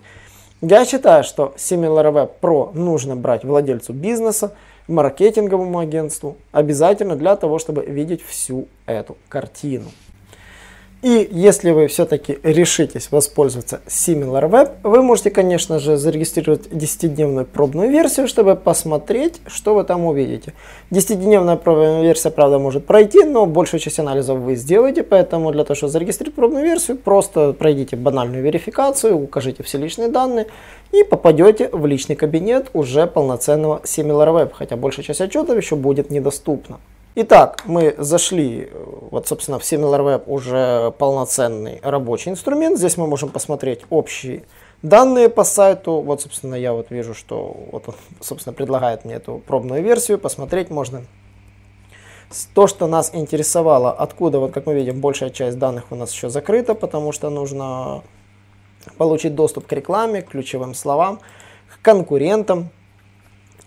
Я 0.63 0.87
считаю, 0.87 1.23
что 1.23 1.53
SimilarWeb 1.57 2.31
Pro 2.41 2.73
нужно 2.73 3.15
брать 3.15 3.45
владельцу 3.45 3.93
бизнеса, 3.93 4.55
маркетинговому 4.89 5.81
агентству, 5.81 6.37
обязательно 6.51 7.15
для 7.15 7.37
того, 7.37 7.59
чтобы 7.59 7.85
видеть 7.85 8.23
всю 8.23 8.67
эту 8.87 9.19
картину. 9.29 9.91
И 11.03 11.29
если 11.31 11.73
вы 11.73 11.89
все-таки 11.89 12.39
решитесь 12.43 13.13
воспользоваться 13.13 13.81
SimilarWeb, 13.87 14.77
вы 14.83 15.03
можете, 15.03 15.31
конечно 15.31 15.79
же, 15.79 15.99
зарегистрировать 15.99 16.69
10-дневную 16.69 17.45
пробную 17.45 17.91
версию, 17.91 18.27
чтобы 18.27 18.57
посмотреть, 18.57 19.43
что 19.47 19.75
вы 19.75 19.85
там 19.85 20.07
увидите. 20.07 20.55
10-дневная 20.91 21.57
пробная 21.57 22.03
версия, 22.03 22.31
правда, 22.31 22.59
может 22.59 22.87
пройти, 22.87 23.25
но 23.25 23.45
большую 23.45 23.79
часть 23.79 23.99
анализов 23.99 24.39
вы 24.39 24.57
сделаете, 24.57 25.03
поэтому 25.03 25.53
для 25.53 25.65
того, 25.65 25.77
чтобы 25.77 25.93
зарегистрировать 25.93 26.35
пробную 26.35 26.65
версию, 26.65 26.97
просто 26.97 27.53
пройдите 27.53 27.95
банальную 27.97 28.43
верификацию, 28.43 29.17
укажите 29.17 29.63
все 29.63 29.77
личные 29.77 30.09
данные 30.09 30.47
и 30.93 31.03
попадете 31.05 31.69
в 31.73 31.85
личный 31.85 32.17
кабинет 32.17 32.71
уже 32.73 33.07
полноценного 33.07 33.83
SimilarWeb, 33.85 34.51
хотя 34.55 34.77
большая 34.77 35.05
часть 35.05 35.21
отчетов 35.21 35.59
еще 35.59 35.77
будет 35.77 36.11
недоступна. 36.11 36.79
Итак, 37.19 37.63
мы 37.65 37.95
зашли, 37.97 38.71
вот, 39.11 39.27
собственно, 39.27 39.59
в 39.59 39.63
SimilarWeb 39.63 40.25
уже 40.27 40.91
полноценный 40.99 41.81
рабочий 41.83 42.31
инструмент. 42.31 42.77
Здесь 42.77 42.99
мы 42.99 43.07
можем 43.07 43.31
посмотреть 43.31 43.81
общие 43.89 44.43
данные 44.83 45.31
по 45.31 45.43
сайту. 45.43 46.03
Вот, 46.03 46.21
собственно, 46.21 46.55
я 46.57 46.75
вот 46.75 46.91
вижу, 46.91 47.15
что 47.15 47.57
вот 47.73 47.85
он, 47.89 47.95
собственно, 48.21 48.53
предлагает 48.53 49.07
мне 49.07 49.15
эту 49.15 49.39
пробную 49.47 49.83
версию. 49.83 50.19
Посмотреть 50.19 50.69
можно. 50.69 51.07
То, 52.53 52.67
что 52.67 52.87
нас 52.87 53.11
интересовало, 53.15 53.93
откуда, 53.93 54.39
вот 54.39 54.53
как 54.53 54.67
мы 54.67 54.75
видим, 54.75 55.01
большая 55.01 55.31
часть 55.31 55.59
данных 55.59 55.85
у 55.89 55.95
нас 55.95 56.13
еще 56.13 56.29
закрыта, 56.29 56.75
потому 56.75 57.13
что 57.13 57.31
нужно 57.31 58.03
получить 58.99 59.35
доступ 59.35 59.67
к 59.67 59.73
рекламе, 59.73 60.21
к 60.21 60.29
ключевым 60.29 60.75
словам, 60.75 61.21
к 61.67 61.81
конкурентам, 61.81 62.69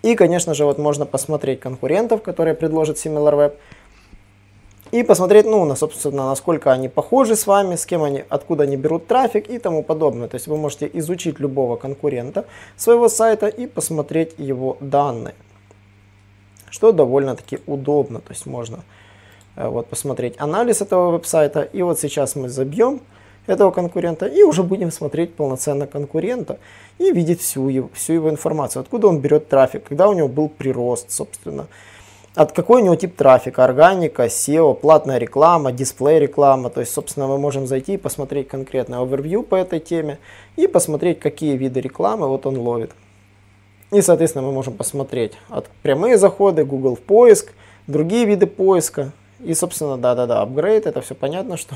и, 0.02 0.14
конечно 0.14 0.54
же, 0.54 0.64
вот 0.64 0.78
можно 0.78 1.06
посмотреть 1.06 1.60
конкурентов, 1.60 2.22
которые 2.22 2.54
предложат 2.54 2.96
SimilarWeb. 2.96 3.52
И 4.92 5.04
посмотреть, 5.04 5.46
ну, 5.46 5.64
на, 5.64 5.76
собственно, 5.76 6.26
насколько 6.26 6.72
они 6.72 6.88
похожи 6.88 7.36
с 7.36 7.46
вами, 7.46 7.76
с 7.76 7.86
кем 7.86 8.02
они, 8.02 8.24
откуда 8.28 8.64
они 8.64 8.76
берут 8.76 9.06
трафик 9.06 9.48
и 9.48 9.58
тому 9.58 9.84
подобное. 9.84 10.26
То 10.26 10.34
есть 10.34 10.48
вы 10.48 10.56
можете 10.56 10.90
изучить 10.94 11.38
любого 11.38 11.76
конкурента 11.76 12.44
своего 12.76 13.08
сайта 13.08 13.46
и 13.46 13.66
посмотреть 13.66 14.34
его 14.38 14.78
данные. 14.80 15.34
Что 16.70 16.90
довольно-таки 16.90 17.60
удобно. 17.66 18.18
То 18.20 18.32
есть 18.32 18.46
можно 18.46 18.80
э, 19.54 19.68
вот 19.68 19.86
посмотреть 19.86 20.34
анализ 20.38 20.82
этого 20.82 21.12
веб-сайта. 21.12 21.60
И 21.60 21.82
вот 21.82 22.00
сейчас 22.00 22.34
мы 22.34 22.48
забьем 22.48 23.00
этого 23.46 23.70
конкурента 23.70 24.26
и 24.26 24.42
уже 24.42 24.62
будем 24.62 24.90
смотреть 24.90 25.34
полноценно 25.34 25.86
конкурента 25.86 26.58
и 26.98 27.12
видеть 27.12 27.40
всю 27.40 27.68
его, 27.68 27.90
всю 27.94 28.14
его 28.14 28.30
информацию, 28.30 28.80
откуда 28.80 29.08
он 29.08 29.18
берет 29.18 29.48
трафик, 29.48 29.84
когда 29.84 30.08
у 30.08 30.12
него 30.12 30.28
был 30.28 30.48
прирост, 30.48 31.10
собственно, 31.10 31.66
от 32.34 32.52
какой 32.52 32.80
у 32.80 32.84
него 32.84 32.94
тип 32.94 33.16
трафика, 33.16 33.64
органика, 33.64 34.26
SEO, 34.26 34.74
платная 34.74 35.18
реклама, 35.18 35.72
дисплей 35.72 36.20
реклама. 36.20 36.70
То 36.70 36.80
есть, 36.80 36.92
собственно, 36.92 37.26
мы 37.26 37.38
можем 37.38 37.66
зайти 37.66 37.94
и 37.94 37.96
посмотреть 37.96 38.46
конкретный 38.46 38.98
овервью 38.98 39.42
по 39.42 39.56
этой 39.56 39.80
теме 39.80 40.18
и 40.56 40.68
посмотреть, 40.68 41.18
какие 41.18 41.56
виды 41.56 41.80
рекламы 41.80 42.28
вот 42.28 42.46
он 42.46 42.56
ловит. 42.56 42.92
И, 43.90 44.00
соответственно, 44.00 44.46
мы 44.46 44.52
можем 44.52 44.74
посмотреть 44.74 45.32
от 45.48 45.66
прямые 45.82 46.18
заходы, 46.18 46.64
Google 46.64 46.96
поиск, 46.96 47.52
другие 47.88 48.24
виды 48.24 48.46
поиска, 48.46 49.10
и, 49.44 49.54
собственно, 49.54 49.96
да-да-да, 49.96 50.42
апгрейд, 50.42 50.86
это 50.86 51.00
все 51.00 51.14
понятно, 51.14 51.56
что 51.58 51.74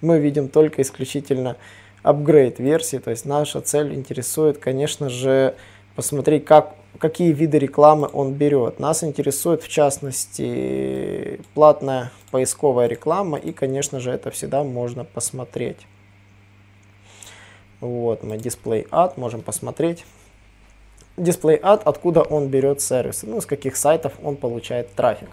мы 0.00 0.18
видим 0.18 0.48
только 0.48 0.82
исключительно 0.82 1.56
апгрейд 2.02 2.58
версии, 2.58 2.98
то 2.98 3.10
есть 3.10 3.24
наша 3.24 3.60
цель 3.60 3.94
интересует, 3.94 4.58
конечно 4.58 5.08
же, 5.08 5.54
посмотреть, 5.94 6.44
как, 6.44 6.74
какие 6.98 7.32
виды 7.32 7.58
рекламы 7.58 8.08
он 8.12 8.32
берет. 8.32 8.80
Нас 8.80 9.04
интересует, 9.04 9.62
в 9.62 9.68
частности, 9.68 11.40
платная 11.54 12.10
поисковая 12.30 12.86
реклама, 12.86 13.38
и, 13.38 13.52
конечно 13.52 14.00
же, 14.00 14.10
это 14.10 14.30
всегда 14.30 14.64
можно 14.64 15.04
посмотреть. 15.04 15.78
Вот, 17.80 18.22
мы 18.22 18.38
дисплей 18.38 18.86
ad 18.90 19.14
можем 19.16 19.42
посмотреть. 19.42 20.04
Дисплей 21.16 21.56
ad, 21.56 21.82
откуда 21.84 22.22
он 22.22 22.48
берет 22.48 22.80
сервисы, 22.80 23.26
ну, 23.26 23.40
с 23.40 23.46
каких 23.46 23.76
сайтов 23.76 24.12
он 24.22 24.36
получает 24.36 24.94
трафик. 24.94 25.28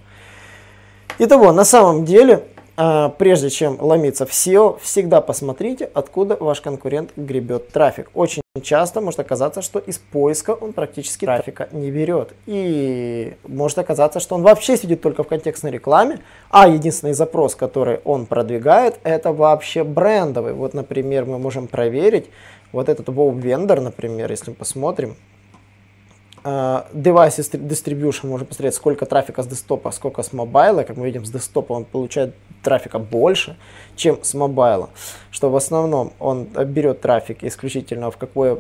Итого, 1.22 1.52
на 1.52 1.66
самом 1.66 2.06
деле, 2.06 2.46
а, 2.78 3.10
прежде 3.10 3.50
чем 3.50 3.76
ломиться 3.82 4.26
в 4.26 4.30
SEO, 4.30 4.80
всегда 4.82 5.20
посмотрите, 5.20 5.90
откуда 5.94 6.38
ваш 6.40 6.62
конкурент 6.62 7.10
гребет 7.18 7.74
трафик. 7.74 8.10
Очень 8.14 8.42
часто 8.64 9.02
может 9.02 9.20
оказаться, 9.20 9.62
что 9.62 9.80
из 9.80 9.98
поиска 9.98 10.52
он 10.52 10.72
практически 10.72 11.26
трафика 11.26 11.68
не 11.74 11.92
берет. 11.92 12.32
И 12.46 13.36
может 13.46 13.80
оказаться, 13.80 14.22
что 14.22 14.36
он 14.36 14.44
вообще 14.44 14.78
сидит 14.78 15.02
только 15.02 15.24
в 15.24 15.28
контекстной 15.28 15.72
рекламе, 15.72 16.20
а 16.50 16.70
единственный 16.70 17.12
запрос, 17.12 17.54
который 17.54 18.00
он 18.06 18.26
продвигает, 18.26 18.98
это 19.04 19.34
вообще 19.34 19.84
брендовый. 19.84 20.54
Вот, 20.54 20.74
например, 20.74 21.26
мы 21.26 21.38
можем 21.38 21.68
проверить 21.68 22.30
вот 22.72 22.88
этот 22.88 23.10
Wow 23.10 23.38
Vendor, 23.42 23.82
например, 23.82 24.32
если 24.32 24.52
мы 24.52 24.56
посмотрим, 24.56 25.18
Uh, 26.42 26.86
device 26.94 27.38
distribution 27.68 28.28
можно 28.28 28.46
посмотреть, 28.46 28.74
сколько 28.74 29.06
трафика 29.06 29.44
с 29.44 29.48
десктопа, 29.48 29.92
сколько 29.92 30.24
с 30.24 30.32
mobile 30.32 30.71
а. 30.71 30.84
Как 30.84 30.96
мы 30.96 31.06
видим, 31.06 31.26
с 31.26 31.32
десктопа 31.32 31.74
он 31.74 31.84
получает 31.84 32.34
трафика 32.64 32.98
больше, 32.98 33.58
чем 33.98 34.24
с 34.24 34.34
mobile 34.34 34.76
а. 34.76 34.90
Что 35.32 35.50
в 35.50 35.56
основном 35.56 36.14
он 36.20 36.46
берет 36.46 37.02
трафик 37.02 37.44
исключительно 37.44 38.10
в 38.10 38.18
какой, 38.18 38.58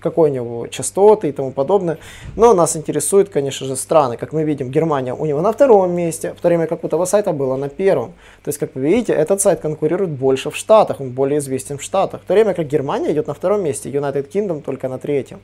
какой 0.00 0.30
у 0.30 0.32
него 0.32 0.66
частоты 0.68 1.28
и 1.28 1.32
тому 1.32 1.52
подобное. 1.52 1.98
Но 2.36 2.54
нас 2.54 2.76
интересуют, 2.76 3.28
конечно 3.28 3.66
же, 3.66 3.76
страны. 3.76 4.16
Как 4.16 4.32
мы 4.32 4.44
видим, 4.44 4.70
Германия 4.70 5.12
у 5.12 5.26
него 5.26 5.42
на 5.42 5.52
втором 5.52 5.92
месте, 5.92 6.32
в 6.32 6.40
то 6.40 6.48
время 6.48 6.66
как 6.66 6.82
у 6.84 6.88
того 6.88 7.04
сайта 7.04 7.32
было 7.32 7.56
на 7.56 7.68
первом. 7.68 8.14
То 8.42 8.48
есть, 8.48 8.58
как 8.58 8.74
вы 8.74 8.80
видите, 8.80 9.12
этот 9.12 9.42
сайт 9.42 9.60
конкурирует 9.60 10.10
больше 10.10 10.50
в 10.50 10.56
Штатах, 10.56 11.00
он 11.00 11.10
более 11.10 11.40
известен 11.40 11.76
в 11.76 11.82
Штатах. 11.82 12.22
В 12.22 12.24
то 12.24 12.32
время 12.32 12.54
как 12.54 12.66
Германия 12.66 13.12
идет 13.12 13.26
на 13.26 13.34
втором 13.34 13.62
месте, 13.62 13.90
United 13.90 14.30
Kingdom 14.30 14.62
только 14.62 14.88
на 14.88 14.98
третьем. 14.98 15.40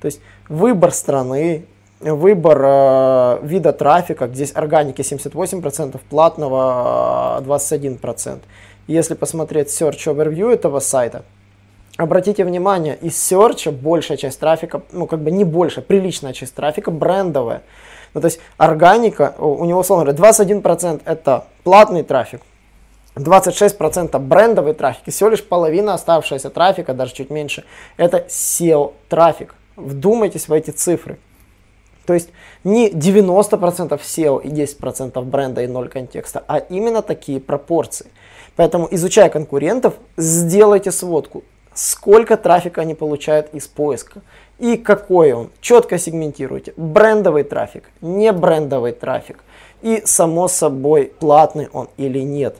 То 0.00 0.06
есть 0.06 0.20
выбор 0.48 0.92
страны, 0.92 1.64
выбор 2.00 2.60
э, 2.62 3.38
вида 3.42 3.72
трафика, 3.72 4.28
здесь 4.28 4.52
органики 4.54 5.00
78%, 5.00 6.00
платного 6.08 7.42
21%. 7.44 8.36
Э, 8.36 8.38
Если 8.86 9.14
посмотреть 9.14 9.68
Search 9.68 10.06
Overview 10.06 10.52
этого 10.52 10.80
сайта, 10.80 11.24
обратите 11.96 12.44
внимание, 12.44 12.96
из 12.96 13.14
Search 13.14 13.70
большая 13.70 14.16
часть 14.16 14.38
трафика, 14.38 14.82
ну 14.92 15.06
как 15.06 15.20
бы 15.20 15.30
не 15.30 15.44
больше, 15.44 15.82
приличная 15.82 16.32
часть 16.32 16.54
трафика 16.54 16.90
брендовая. 16.90 17.62
Ну, 18.14 18.22
то 18.22 18.26
есть 18.26 18.40
органика, 18.56 19.34
у 19.38 19.64
него, 19.64 19.80
условно 19.80 20.10
говоря, 20.10 20.30
21% 20.32 21.02
это 21.04 21.44
платный 21.62 22.02
трафик, 22.02 22.40
26% 23.16 24.18
брендовый 24.18 24.72
трафик, 24.72 25.02
и 25.06 25.10
всего 25.10 25.28
лишь 25.28 25.44
половина 25.44 25.94
оставшегося 25.94 26.50
трафика, 26.50 26.94
даже 26.94 27.12
чуть 27.14 27.30
меньше, 27.30 27.64
это 27.96 28.24
SEO 28.28 28.94
трафик. 29.08 29.54
Вдумайтесь 29.78 30.48
в 30.48 30.52
эти 30.52 30.70
цифры. 30.70 31.18
То 32.04 32.14
есть 32.14 32.30
не 32.64 32.90
90% 32.90 34.00
SEO 34.00 34.42
и 34.42 34.48
10% 34.48 35.22
бренда 35.22 35.62
и 35.62 35.66
0 35.66 35.88
контекста, 35.88 36.42
а 36.48 36.58
именно 36.58 37.02
такие 37.02 37.38
пропорции. 37.38 38.06
Поэтому, 38.56 38.88
изучая 38.90 39.28
конкурентов, 39.28 39.94
сделайте 40.16 40.90
сводку, 40.90 41.44
сколько 41.74 42.36
трафика 42.36 42.80
они 42.80 42.94
получают 42.94 43.54
из 43.54 43.68
поиска 43.68 44.22
и 44.58 44.76
какой 44.76 45.32
он. 45.32 45.50
Четко 45.60 45.98
сегментируйте. 45.98 46.72
Брендовый 46.76 47.44
трафик, 47.44 47.84
не 48.00 48.32
брендовый 48.32 48.92
трафик. 48.92 49.44
И, 49.82 50.02
само 50.04 50.48
собой, 50.48 51.12
платный 51.20 51.68
он 51.72 51.88
или 51.98 52.18
нет. 52.18 52.56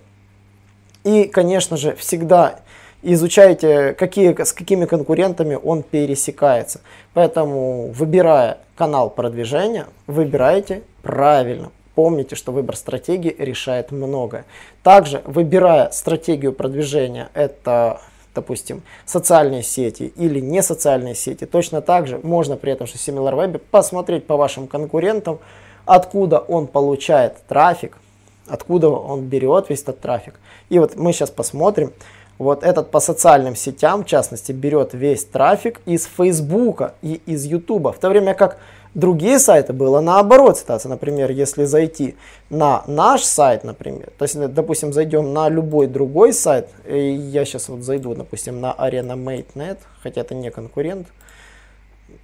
И, 1.03 1.25
конечно 1.25 1.77
же, 1.77 1.97
всегда 1.97 2.61
изучайте, 3.03 3.95
какие, 3.95 4.41
с 4.43 4.53
какими 4.53 4.85
конкурентами 4.85 5.59
он 5.63 5.83
пересекается. 5.83 6.81
Поэтому, 7.15 7.89
выбирая 7.93 8.59
канал 8.77 9.11
продвижения, 9.11 9.87
выбирайте 10.07 10.83
правильно. 11.03 11.71
Помните, 11.95 12.37
что 12.37 12.53
выбор 12.53 12.77
стратегии 12.77 13.35
решает 13.39 13.91
многое. 13.91 14.45
Также, 14.83 15.23
выбирая 15.25 15.91
стратегию 15.91 16.53
продвижения, 16.53 17.29
это 17.35 18.01
допустим, 18.35 18.83
социальные 19.05 19.65
сети 19.65 20.13
или 20.15 20.39
не 20.39 20.63
социальные 20.63 21.17
сети, 21.17 21.45
точно 21.45 21.81
так 21.81 22.07
же 22.07 22.21
можно 22.23 22.57
при 22.57 22.73
этом 22.73 22.87
же 22.87 22.95
SimilarWeb 22.95 23.59
посмотреть 23.59 24.29
по 24.29 24.37
вашим 24.37 24.69
конкурентам, 24.69 25.41
откуда 25.87 26.39
он 26.39 26.69
получает 26.69 27.35
трафик, 27.49 27.99
откуда 28.47 28.91
он 28.91 29.23
берет 29.23 29.69
весь 29.69 29.83
этот 29.83 30.01
трафик. 30.01 30.35
И 30.69 30.79
вот 30.79 30.95
мы 30.95 31.13
сейчас 31.13 31.31
посмотрим, 31.31 31.93
вот 32.39 32.63
этот 32.63 32.91
по 32.91 33.01
социальным 33.01 33.57
сетям, 33.57 34.05
в 34.05 34.07
частности, 34.07 34.53
берет 34.53 34.95
весь 34.95 35.25
трафик 35.25 35.81
из 35.87 36.05
Фейсбука 36.17 36.95
и 37.03 37.21
из 37.27 37.45
Ютуба, 37.45 37.93
в 37.93 37.99
то 37.99 38.09
время 38.09 38.35
как 38.35 38.59
другие 38.95 39.39
сайты 39.39 39.73
было 39.73 40.01
наоборот 40.01 40.59
ситуация. 40.59 40.91
Например, 40.91 41.31
если 41.31 41.65
зайти 41.65 42.17
на 42.51 42.85
наш 42.87 43.23
сайт, 43.23 43.65
например, 43.65 44.11
то 44.17 44.25
есть, 44.25 44.39
допустим, 44.53 44.93
зайдем 44.93 45.33
на 45.33 45.49
любой 45.49 45.87
другой 45.87 46.33
сайт, 46.33 46.69
и 46.87 47.11
я 47.11 47.45
сейчас 47.45 47.69
вот 47.69 47.83
зайду, 47.83 48.15
допустим, 48.15 48.61
на 48.61 48.73
Arena 48.73 49.17
Mate.net, 49.17 49.79
хотя 50.03 50.21
это 50.21 50.35
не 50.35 50.51
конкурент, 50.51 51.09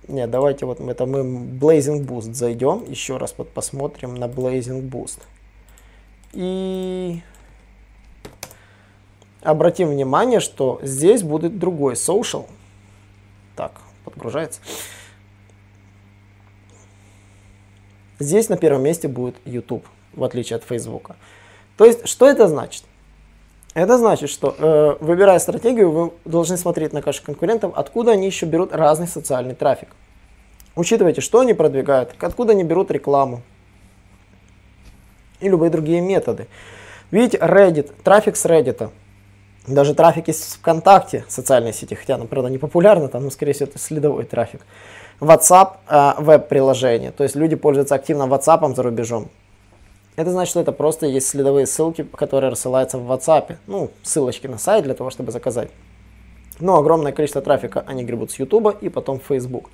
нет, 0.09 0.31
давайте 0.31 0.67
вот 0.67 0.81
это 0.81 1.07
мы 1.07 1.21
Blazing 1.21 2.07
Boost 2.07 2.35
зайдем, 2.35 2.85
еще 2.89 3.17
раз 3.17 3.35
вот 3.37 3.51
посмотрим 3.51 4.15
на 4.15 4.25
Blazing 4.25 4.89
Boost. 4.89 5.19
И 6.33 7.21
обратим 9.45 9.89
внимание, 9.89 10.41
что 10.41 10.81
здесь 10.83 11.23
будет 11.23 11.59
другой 11.59 11.95
social. 11.95 12.47
Так, 13.57 13.73
подгружается. 14.05 14.61
Здесь 18.19 18.49
на 18.49 18.57
первом 18.57 18.83
месте 18.83 19.09
будет 19.09 19.37
YouTube, 19.45 19.87
в 20.13 20.25
отличие 20.25 20.57
от 20.57 20.65
Facebook. 20.65 21.11
То 21.77 21.85
есть, 21.85 22.09
что 22.09 22.29
это 22.29 22.49
значит? 22.49 22.85
Это 23.75 23.99
значит, 23.99 24.31
что 24.31 24.55
э, 24.57 24.97
выбирая 25.01 25.41
стратегию, 25.41 25.91
вы 25.91 26.13
должны 26.25 26.57
смотреть 26.57 26.93
на 26.93 27.01
ваших 27.01 27.25
конкурентов, 27.25 27.73
откуда 27.75 28.13
они 28.13 28.27
еще 28.27 28.47
берут 28.47 28.73
разный 28.73 29.09
социальный 29.09 29.57
трафик. 29.57 29.89
Учитывайте, 30.77 31.21
что 31.21 31.41
они 31.41 31.55
продвигают, 31.55 32.15
откуда 32.21 32.53
они 32.53 32.63
берут 32.63 32.93
рекламу 32.93 33.43
и 35.41 35.49
любые 35.49 35.71
другие 35.71 36.01
методы. 36.01 36.47
Видите, 37.11 37.39
Reddit, 37.39 37.93
трафик 38.03 38.37
с 38.37 38.47
Reddit, 38.47 38.91
даже 39.67 39.95
трафик 39.95 40.29
из 40.29 40.57
ВКонтакте, 40.61 41.25
социальной 41.29 41.73
сети, 41.73 41.95
хотя 41.95 42.17
она, 42.17 42.27
правда, 42.27 42.51
не 42.51 42.59
популярна, 42.59 43.09
там, 43.09 43.25
но, 43.25 43.31
скорее 43.31 43.53
всего, 43.55 43.69
это 43.69 43.79
следовой 43.79 44.25
трафик. 44.25 44.61
WhatsApp 45.21 45.77
э, 45.89 46.13
веб-приложение, 46.19 47.13
то 47.13 47.23
есть 47.23 47.35
люди 47.35 47.57
пользуются 47.57 47.95
активно 47.95 48.25
WhatsApp 48.25 48.75
за 48.75 48.83
рубежом. 48.83 49.29
Это 50.17 50.31
значит, 50.31 50.51
что 50.51 50.61
это 50.61 50.73
просто 50.73 51.07
есть 51.07 51.29
следовые 51.29 51.67
ссылки, 51.67 52.05
которые 52.05 52.51
рассылаются 52.51 52.99
в 52.99 53.11
WhatsApp. 53.11 53.57
Ну, 53.67 53.91
ссылочки 54.03 54.47
на 54.47 54.59
сайт 54.59 54.85
для 54.85 54.95
того, 54.95 55.11
чтобы 55.11 55.33
заказать. 55.33 55.71
Но 56.61 56.77
огромное 56.77 57.11
количество 57.11 57.43
трафика 57.43 57.83
они 57.87 58.05
гребут 58.05 58.31
с 58.31 58.39
YouTube 58.39 58.77
и 58.81 58.89
потом 58.89 59.19
Facebook. 59.19 59.71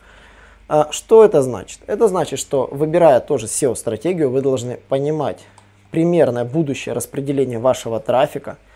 А 0.68 0.88
что 0.92 1.24
это 1.24 1.42
значит? 1.42 1.80
Это 1.86 2.08
значит, 2.08 2.38
что 2.38 2.68
выбирая 2.70 3.20
тоже 3.20 3.46
SEO-стратегию, 3.46 4.30
вы 4.30 4.40
должны 4.40 4.78
понимать 4.88 5.40
примерное 5.90 6.44
будущее 6.44 6.94
распределение 6.94 7.58
вашего 7.58 7.98
трафика– 7.98 8.56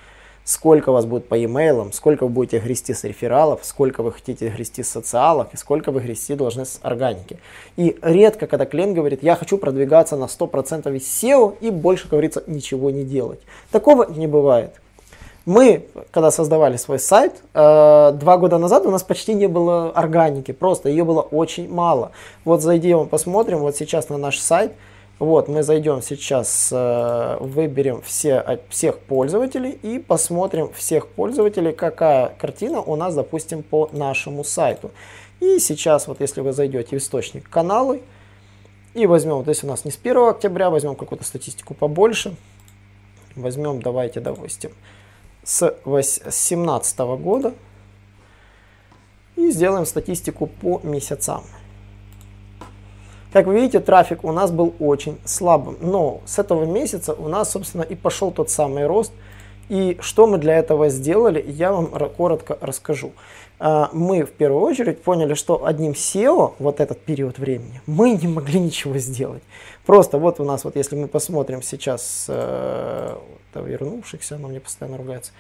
сколько 0.45 0.91
у 0.91 0.93
вас 0.93 1.07
будет 1.07 1.27
по 1.27 1.35
e-mail, 1.35 1.91
сколько 1.93 2.25
вы 2.25 2.29
будете 2.29 2.59
грести 2.59 2.93
с 2.93 3.05
рефералов, 3.05 3.61
сколько 3.63 4.03
вы 4.03 4.13
хотите 4.13 4.49
грести 4.49 4.83
с 4.83 4.91
социалов 4.91 5.49
и 5.53 5.57
сколько 5.57 5.91
вы 5.91 6.01
грести 6.01 6.35
должны 6.35 6.67
с 6.67 6.79
органики. 6.83 7.39
И 7.77 7.97
редко, 8.03 8.47
когда 8.47 8.67
клиент 8.67 8.95
говорит, 8.95 9.23
я 9.23 9.37
хочу 9.37 9.57
продвигаться 9.57 10.17
на 10.17 10.25
100% 10.25 10.95
из 10.97 11.03
SEO 11.03 11.57
и 11.61 11.71
больше, 11.71 12.09
говорится, 12.09 12.45
ничего 12.47 12.91
не 12.91 13.05
делать. 13.05 13.41
Такого 13.71 14.05
не 14.11 14.27
бывает. 14.27 14.75
Мы, 15.47 15.85
когда 16.11 16.31
создавали 16.31 16.77
свой 16.77 16.99
сайт, 16.99 17.35
э, 17.53 18.13
два 18.15 18.39
года 18.39 18.57
назад 18.57 18.87
у 18.87 18.91
нас 18.91 19.03
почти 19.03 19.35
не 19.35 19.47
было 19.47 19.91
органики, 19.91 20.53
просто 20.53 20.89
ее 20.89 21.05
было 21.05 21.21
очень 21.21 21.71
мало. 21.71 22.13
Вот 22.47 22.63
зайдем, 22.63 23.09
посмотрим, 23.09 23.59
вот 23.59 23.77
сейчас 23.77 24.09
на 24.09 24.19
наш 24.19 24.39
сайт– 24.39 24.73
вот, 25.21 25.49
мы 25.49 25.63
зайдем 25.63 26.03
сейчас, 26.03 26.71
э, 26.73 27.37
выберем 27.39 28.03
все, 28.03 28.61
всех 28.69 28.99
пользователей 28.99 29.71
и 29.71 30.01
посмотрим 30.01 30.73
всех 30.73 31.07
пользователей, 31.07 31.73
какая 31.73 32.35
картина 32.37 32.81
у 32.81 32.97
нас, 32.97 33.15
допустим, 33.15 33.63
по 33.63 33.89
нашему 33.93 34.43
сайту. 34.43 34.91
И 35.39 35.61
сейчас, 35.61 36.09
вот 36.09 36.21
если 36.21 36.41
вы 36.41 36.53
зайдете 36.53 36.99
в 36.99 37.01
источник 37.01 37.49
каналы 37.49 38.03
и 38.93 39.07
возьмем, 39.07 39.37
вот 39.37 39.49
если 39.49 39.67
у 39.67 39.71
нас 39.71 39.85
не 39.85 39.93
с 39.93 39.99
1 40.03 40.17
октября, 40.31 40.69
возьмем 40.69 40.97
какую-то 40.97 41.25
статистику 41.25 41.75
побольше, 41.75 42.35
возьмем, 43.37 43.81
давайте, 43.83 44.19
допустим, 44.19 44.73
с 45.45 45.61
2017 45.85 46.99
года 47.21 47.55
и 49.37 49.51
сделаем 49.51 49.87
статистику 49.87 50.47
по 50.49 50.81
месяцам. 50.83 51.45
Как 53.35 53.47
вы 53.47 53.57
видите, 53.57 53.81
трафик 53.81 54.23
у 54.23 54.31
нас 54.31 54.53
был 54.53 54.77
очень 54.79 55.19
слабым, 55.25 55.77
но 55.81 56.21
с 56.25 56.39
этого 56.39 56.67
месяца 56.67 57.15
у 57.15 57.27
нас, 57.27 57.51
собственно, 57.51 57.83
и 57.83 57.97
пошел 57.97 58.31
тот 58.31 58.49
самый 58.49 58.87
рост. 58.87 59.13
И 59.69 59.97
что 60.01 60.29
мы 60.29 60.39
для 60.39 60.57
этого 60.57 60.89
сделали, 60.89 61.45
я 61.45 61.73
вам 61.73 61.89
коротко 62.11 62.57
расскажу. 62.61 63.11
А, 63.59 63.91
мы 63.93 64.23
в 64.23 64.31
первую 64.31 64.63
очередь 64.63 65.03
поняли, 65.03 65.35
что 65.35 65.67
одним 65.67 65.95
SEO 65.95 66.55
вот 66.61 66.79
этот 66.79 67.01
период 67.01 67.41
времени 67.41 67.81
мы 67.87 68.13
не 68.13 68.29
могли 68.29 68.61
ничего 68.61 68.99
сделать. 68.99 69.43
Просто 69.85 70.19
вот 70.19 70.39
у 70.39 70.45
нас, 70.45 70.63
вот 70.63 70.77
если 70.77 70.95
мы 70.95 71.09
посмотрим 71.09 71.61
сейчас, 71.61 72.27
э, 72.29 73.17
вернувшихся, 73.53 74.39
но 74.39 74.47
мне 74.47 74.61
постоянно 74.61 74.97
ругается, 74.97 75.33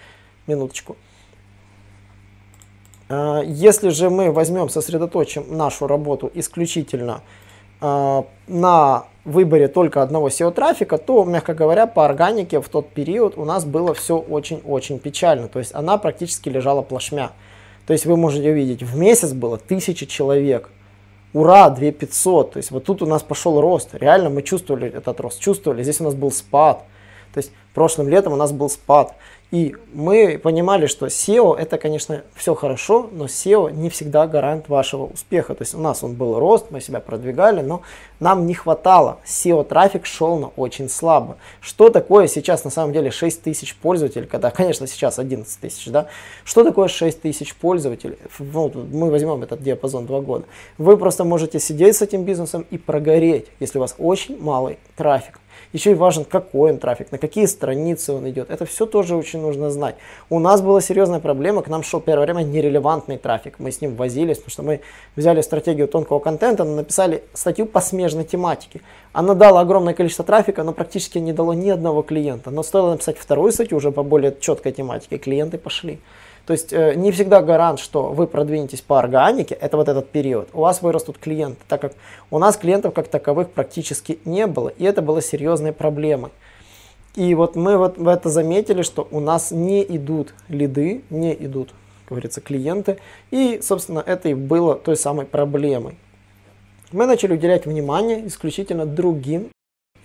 минуточку. 0.48 0.96
А, 3.08 3.40
если 3.42 3.90
же 3.90 4.10
мы 4.10 4.32
возьмем, 4.32 4.68
сосредоточим 4.68 5.56
нашу 5.56 5.86
работу 5.86 6.28
исключительно 6.34 7.22
на 8.46 9.04
выборе 9.24 9.68
только 9.68 10.02
одного 10.02 10.28
SEO-трафика, 10.28 10.98
то, 10.98 11.24
мягко 11.24 11.54
говоря, 11.54 11.86
по 11.86 12.04
органике 12.04 12.60
в 12.60 12.68
тот 12.68 12.90
период 12.90 13.38
у 13.38 13.44
нас 13.44 13.64
было 13.64 13.94
все 13.94 14.18
очень-очень 14.18 14.98
печально. 14.98 15.48
То 15.48 15.58
есть 15.58 15.74
она 15.74 15.98
практически 15.98 16.48
лежала 16.48 16.82
плашмя. 16.82 17.32
То 17.86 17.92
есть 17.92 18.06
вы 18.06 18.16
можете 18.16 18.50
увидеть, 18.50 18.82
в 18.82 18.96
месяц 18.96 19.32
было 19.32 19.58
тысячи 19.58 20.06
человек. 20.06 20.70
Ура, 21.32 21.68
2500. 21.68 22.52
То 22.52 22.56
есть 22.58 22.70
вот 22.70 22.84
тут 22.84 23.02
у 23.02 23.06
нас 23.06 23.22
пошел 23.22 23.60
рост. 23.60 23.90
Реально 23.92 24.30
мы 24.30 24.42
чувствовали 24.42 24.88
этот 24.88 25.20
рост, 25.20 25.40
чувствовали. 25.40 25.82
Здесь 25.82 26.00
у 26.00 26.04
нас 26.04 26.14
был 26.14 26.30
спад. 26.30 26.84
То 27.32 27.38
есть 27.38 27.50
прошлым 27.74 28.08
летом 28.08 28.32
у 28.32 28.36
нас 28.36 28.52
был 28.52 28.70
спад. 28.70 29.14
И 29.54 29.76
мы 29.92 30.36
понимали, 30.36 30.86
что 30.86 31.06
SEO 31.06 31.56
это, 31.56 31.78
конечно, 31.78 32.22
все 32.34 32.56
хорошо, 32.56 33.08
но 33.12 33.26
SEO 33.26 33.70
не 33.70 33.88
всегда 33.88 34.26
гарант 34.26 34.68
вашего 34.68 35.04
успеха. 35.04 35.54
То 35.54 35.62
есть 35.62 35.76
у 35.76 35.78
нас 35.78 36.02
он 36.02 36.14
был 36.14 36.40
рост, 36.40 36.72
мы 36.72 36.80
себя 36.80 36.98
продвигали, 36.98 37.60
но 37.60 37.82
нам 38.18 38.48
не 38.48 38.54
хватало. 38.54 39.18
SEO 39.24 39.62
трафик 39.62 40.06
шел 40.06 40.38
на 40.38 40.48
очень 40.48 40.88
слабо. 40.88 41.36
Что 41.60 41.88
такое 41.88 42.26
сейчас 42.26 42.64
на 42.64 42.70
самом 42.70 42.92
деле 42.92 43.12
6 43.12 43.44
тысяч 43.44 43.76
пользователей, 43.76 44.26
когда, 44.26 44.50
конечно, 44.50 44.88
сейчас 44.88 45.20
11 45.20 45.60
тысяч, 45.60 45.86
да? 45.86 46.08
Что 46.44 46.64
такое 46.64 46.88
6 46.88 47.22
тысяч 47.22 47.54
пользователей? 47.54 48.18
Ну, 48.40 48.72
мы 48.92 49.08
возьмем 49.08 49.40
этот 49.44 49.62
диапазон 49.62 50.06
2 50.06 50.20
года. 50.22 50.46
Вы 50.78 50.96
просто 50.96 51.22
можете 51.22 51.60
сидеть 51.60 51.94
с 51.94 52.02
этим 52.02 52.24
бизнесом 52.24 52.66
и 52.72 52.76
прогореть, 52.76 53.46
если 53.60 53.78
у 53.78 53.82
вас 53.82 53.94
очень 53.98 54.36
малый 54.42 54.80
трафик. 54.96 55.38
Еще 55.74 55.90
и 55.90 55.94
важен, 55.94 56.24
какой 56.24 56.70
он 56.70 56.78
трафик, 56.78 57.10
на 57.10 57.18
какие 57.18 57.46
страницы 57.46 58.12
он 58.12 58.30
идет. 58.30 58.48
Это 58.48 58.64
все 58.64 58.86
тоже 58.86 59.16
очень 59.16 59.40
нужно 59.40 59.72
знать. 59.72 59.96
У 60.30 60.38
нас 60.38 60.62
была 60.62 60.80
серьезная 60.80 61.18
проблема, 61.18 61.62
к 61.62 61.68
нам 61.68 61.82
шел 61.82 62.00
первое 62.00 62.26
время 62.26 62.42
нерелевантный 62.42 63.18
трафик. 63.18 63.56
Мы 63.58 63.72
с 63.72 63.80
ним 63.80 63.96
возились, 63.96 64.36
потому 64.36 64.50
что 64.52 64.62
мы 64.62 64.80
взяли 65.16 65.40
стратегию 65.40 65.88
тонкого 65.88 66.20
контента, 66.20 66.62
написали 66.62 67.24
статью 67.32 67.66
по 67.66 67.80
смежной 67.80 68.22
тематике. 68.22 68.82
Она 69.12 69.34
дала 69.34 69.62
огромное 69.62 69.94
количество 69.94 70.24
трафика, 70.24 70.62
но 70.62 70.72
практически 70.72 71.18
не 71.18 71.32
дало 71.32 71.54
ни 71.54 71.70
одного 71.70 72.02
клиента. 72.02 72.52
Но 72.52 72.62
стоило 72.62 72.92
написать 72.92 73.18
вторую 73.18 73.50
статью 73.50 73.78
уже 73.78 73.90
по 73.90 74.04
более 74.04 74.32
четкой 74.38 74.70
тематике, 74.70 75.18
клиенты 75.18 75.58
пошли. 75.58 75.98
То 76.46 76.52
есть 76.52 76.72
э, 76.72 76.94
не 76.94 77.10
всегда 77.10 77.40
гарант, 77.40 77.80
что 77.80 78.10
вы 78.12 78.26
продвинетесь 78.26 78.82
по 78.82 78.98
органике, 78.98 79.54
это 79.54 79.76
вот 79.76 79.88
этот 79.88 80.10
период, 80.10 80.48
у 80.52 80.60
вас 80.60 80.82
вырастут 80.82 81.16
клиенты, 81.18 81.62
так 81.68 81.80
как 81.80 81.94
у 82.30 82.38
нас 82.38 82.56
клиентов 82.56 82.92
как 82.92 83.08
таковых 83.08 83.50
практически 83.50 84.18
не 84.26 84.46
было, 84.46 84.68
и 84.68 84.84
это 84.84 85.00
было 85.00 85.22
серьезной 85.22 85.72
проблемой. 85.72 86.30
И 87.14 87.34
вот 87.34 87.56
мы 87.56 87.78
вот 87.78 87.96
в 87.96 88.08
это 88.08 88.28
заметили, 88.28 88.82
что 88.82 89.08
у 89.10 89.20
нас 89.20 89.52
не 89.52 89.82
идут 89.84 90.34
лиды, 90.48 91.02
не 91.10 91.32
идут, 91.32 91.70
как 92.02 92.10
говорится, 92.10 92.40
клиенты, 92.40 92.98
и, 93.30 93.60
собственно, 93.62 94.02
это 94.04 94.28
и 94.28 94.34
было 94.34 94.74
той 94.74 94.96
самой 94.96 95.24
проблемой. 95.24 95.96
Мы 96.92 97.06
начали 97.06 97.34
уделять 97.34 97.64
внимание 97.64 98.26
исключительно 98.26 98.84
другим 98.84 99.48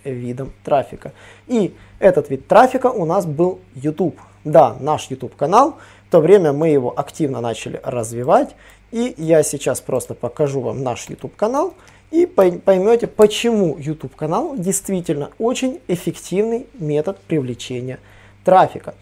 видам 0.04 0.52
трафика. 0.64 1.12
И 1.46 1.74
этот 1.98 2.30
вид 2.30 2.46
трафика 2.46 2.86
у 2.86 3.04
нас 3.04 3.26
был 3.26 3.60
YouTube. 3.74 4.18
Да, 4.44 4.76
наш 4.80 5.10
YouTube 5.10 5.36
канал, 5.36 5.76
в 6.10 6.12
то 6.12 6.18
время 6.18 6.52
мы 6.52 6.70
его 6.70 6.92
активно 6.98 7.40
начали 7.40 7.80
развивать. 7.84 8.56
И 8.90 9.14
я 9.16 9.44
сейчас 9.44 9.80
просто 9.80 10.14
покажу 10.14 10.60
вам 10.60 10.82
наш 10.82 11.08
YouTube 11.08 11.36
канал 11.36 11.74
и 12.10 12.26
поймете, 12.26 13.06
почему 13.06 13.76
YouTube 13.78 14.16
канал 14.16 14.56
действительно 14.56 15.30
очень 15.38 15.78
эффективный 15.86 16.66
метод 16.74 17.20
привлечения 17.20 18.00
трафика. 18.44 18.96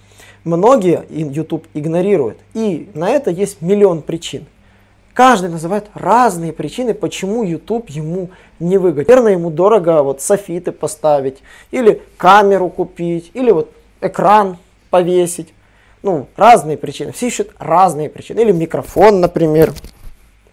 Многие 0.45 1.03
YouTube 1.09 1.67
игнорируют. 1.73 2.37
И 2.53 2.91
на 2.93 3.09
это 3.09 3.31
есть 3.31 3.63
миллион 3.63 4.03
причин. 4.03 4.45
Каждый 5.15 5.49
называет 5.49 5.87
разные 5.95 6.53
причины, 6.53 6.93
почему 6.93 7.43
YouTube 7.43 7.89
ему 7.89 8.29
не 8.59 8.77
выгоден. 8.77 9.09
Наверное, 9.09 9.33
ему 9.33 9.49
дорого 9.49 10.03
вот 10.03 10.21
софиты 10.21 10.73
поставить, 10.73 11.39
или 11.71 12.03
камеру 12.19 12.69
купить, 12.69 13.31
или 13.33 13.51
вот 13.51 13.73
экран 14.03 14.59
повесить. 14.91 15.55
Ну, 16.09 16.27
разные 16.37 16.79
причины. 16.79 17.13
Все 17.13 17.27
ищут 17.27 17.51
разные 17.59 18.09
причины. 18.09 18.41
Или 18.41 18.51
микрофон, 18.51 19.21
например, 19.21 19.75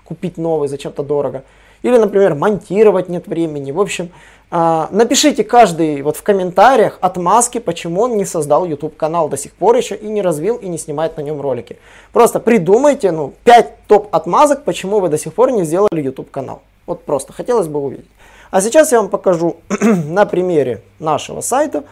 купить 0.03 0.37
новый 0.37 0.67
зачем-то 0.67 1.01
дорого. 1.01 1.45
Или, 1.81 1.97
например, 1.97 2.35
монтировать 2.35 3.07
нет 3.07 3.25
времени. 3.27 3.71
В 3.71 3.79
общем, 3.79 4.09
а, 4.51 4.89
напишите 4.91 5.45
каждый 5.45 6.01
вот 6.01 6.17
в 6.17 6.23
комментариях 6.23 6.97
отмазки, 6.99 7.59
почему 7.59 8.01
он 8.01 8.17
не 8.17 8.25
создал 8.25 8.65
YouTube 8.65 8.97
канал 8.97 9.29
до 9.29 9.37
сих 9.37 9.53
пор 9.53 9.77
еще 9.77 9.95
и 9.95 10.07
не 10.07 10.21
развил 10.21 10.57
и 10.57 10.67
не 10.67 10.77
снимает 10.77 11.15
на 11.15 11.21
нем 11.21 11.39
ролики. 11.39 11.77
Просто 12.11 12.41
придумайте, 12.41 13.11
ну, 13.11 13.33
5 13.45 13.87
топ 13.87 14.13
отмазок, 14.13 14.65
почему 14.65 14.99
вы 14.99 15.07
до 15.07 15.17
сих 15.17 15.33
пор 15.33 15.51
не 15.51 15.63
сделали 15.63 16.01
YouTube 16.01 16.31
канал. 16.31 16.63
Вот 16.85 17.05
просто 17.05 17.31
хотелось 17.31 17.69
бы 17.69 17.79
увидеть. 17.79 18.09
А 18.51 18.59
сейчас 18.59 18.91
я 18.91 18.99
вам 18.99 19.07
покажу 19.07 19.55
на 19.79 20.25
примере 20.25 20.81
нашего 20.99 21.39
сайта, 21.39 21.85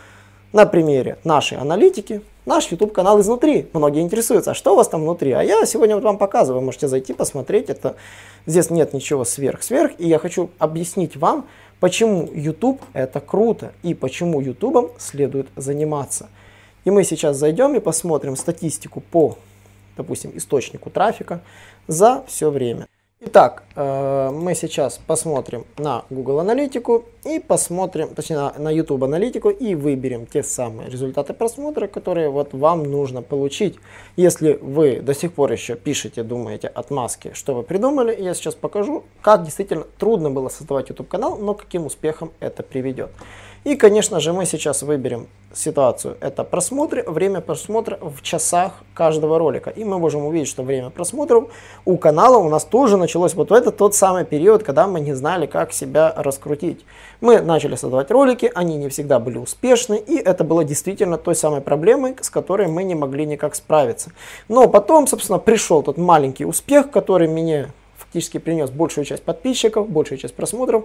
на 0.52 0.66
примере 0.66 1.18
нашей 1.24 1.58
аналитики, 1.58 2.22
наш 2.46 2.72
YouTube 2.72 2.94
канал 2.94 3.20
изнутри. 3.22 3.68
Многие 3.74 4.02
интересуются, 4.02 4.52
а 4.52 4.54
что 4.54 4.74
у 4.74 4.76
вас 4.76 4.88
там 4.88 5.02
внутри? 5.02 5.32
А 5.32 5.44
я 5.44 5.66
сегодня 5.66 5.96
вот 5.96 6.04
вам 6.04 6.18
показываю, 6.18 6.62
можете 6.62 6.88
зайти 6.88 7.14
посмотреть. 7.14 7.70
Это 7.70 7.96
здесь 8.46 8.70
нет 8.70 8.94
ничего 8.94 9.26
сверх-сверх. 9.26 9.94
И 9.98 10.08
я 10.08 10.20
хочу 10.20 10.50
объяснить 10.60 11.16
вам, 11.16 11.46
почему 11.80 12.30
YouTube 12.34 12.82
это 12.94 13.20
круто 13.20 13.74
и 13.84 13.94
почему 13.94 14.42
YouTube 14.42 14.94
следует 15.00 15.48
заниматься. 15.56 16.30
И 16.86 16.92
мы 16.92 17.04
сейчас 17.04 17.38
зайдем 17.38 17.76
и 17.76 17.80
посмотрим 17.80 18.36
статистику 18.36 19.02
по, 19.02 19.38
допустим, 19.96 20.32
источнику 20.36 20.90
трафика 20.90 21.42
за 21.88 22.24
все 22.28 22.50
время. 22.50 22.88
Итак, 23.26 23.64
э, 23.76 24.32
мы 24.34 24.54
сейчас 24.54 25.00
посмотрим 25.08 25.66
на 25.78 26.04
Google 26.10 26.42
аналитику 26.42 27.06
и 27.24 27.40
посмотрим, 27.40 28.10
точнее 28.10 28.52
на, 28.58 28.70
YouTube 28.70 29.06
аналитику 29.06 29.50
и 29.50 29.76
выберем 29.76 30.26
те 30.26 30.44
самые 30.44 30.90
результаты 30.90 31.34
просмотра, 31.34 31.88
которые 31.88 32.30
вот 32.30 32.54
вам 32.54 32.84
нужно 32.84 33.22
получить. 33.22 33.78
Если 34.18 34.60
вы 34.62 35.00
до 35.00 35.14
сих 35.14 35.32
пор 35.32 35.54
еще 35.54 35.76
пишете, 35.76 36.22
думаете 36.24 36.68
отмазки, 36.68 37.32
что 37.34 37.56
вы 37.56 37.64
придумали, 37.64 38.14
я 38.22 38.34
сейчас 38.34 38.56
покажу, 38.56 39.06
как 39.22 39.46
действительно 39.46 39.86
трудно 39.98 40.30
было 40.30 40.50
создавать 40.50 40.90
YouTube 40.90 41.08
канал, 41.08 41.38
но 41.38 41.54
каким 41.54 41.86
успехом 41.86 42.34
это 42.42 42.62
приведет. 42.62 43.10
И, 43.64 43.76
конечно 43.78 44.20
же, 44.20 44.34
мы 44.34 44.46
сейчас 44.46 44.84
выберем 44.84 45.28
ситуацию. 45.54 46.18
Это 46.20 46.44
просмотры, 46.44 47.04
время 47.08 47.40
просмотра 47.40 47.98
в 48.02 48.22
часах 48.22 48.74
каждого 48.94 49.40
ролика. 49.40 49.70
И 49.70 49.86
мы 49.86 50.00
можем 50.00 50.26
увидеть, 50.26 50.50
что 50.50 50.64
время 50.64 50.90
просмотров 50.90 51.46
у 51.86 51.96
канала 51.98 52.38
у 52.38 52.50
нас 52.50 52.66
тоже 52.66 52.98
началось 52.98 53.36
вот 53.36 53.52
в 53.52 53.54
этот 53.54 53.78
тот 53.78 53.96
самый 53.96 54.26
период, 54.26 54.64
когда 54.64 54.86
мы 54.86 55.00
не 55.00 55.14
знали, 55.14 55.46
как 55.46 55.72
себя 55.72 56.14
раскрутить. 56.18 56.84
Мы 57.22 57.40
начали 57.40 57.76
создавать 57.76 58.12
ролики, 58.12 58.52
они 58.54 58.76
не 58.76 58.90
всегда 58.90 59.20
были 59.20 59.38
успешны, 59.38 59.96
и 59.96 60.18
это 60.18 60.44
было 60.44 60.66
действительно 60.66 61.18
той 61.18 61.36
самой 61.36 61.62
проблемой, 61.62 62.18
с 62.20 62.30
которой 62.30 62.68
мы 62.68 62.84
не 62.84 62.96
могли 62.96 63.26
никак 63.26 63.56
справиться. 63.56 64.12
Но 64.50 64.68
потом, 64.68 65.08
собственно, 65.08 65.40
пришел 65.40 65.84
тот 65.84 65.98
маленький 65.98 66.44
успех, 66.44 66.92
который 66.92 67.30
мне 67.30 67.70
фактически 68.14 68.38
принес 68.38 68.70
большую 68.70 69.06
часть 69.06 69.24
подписчиков, 69.24 69.90
большую 69.90 70.18
часть 70.18 70.36
просмотров. 70.36 70.84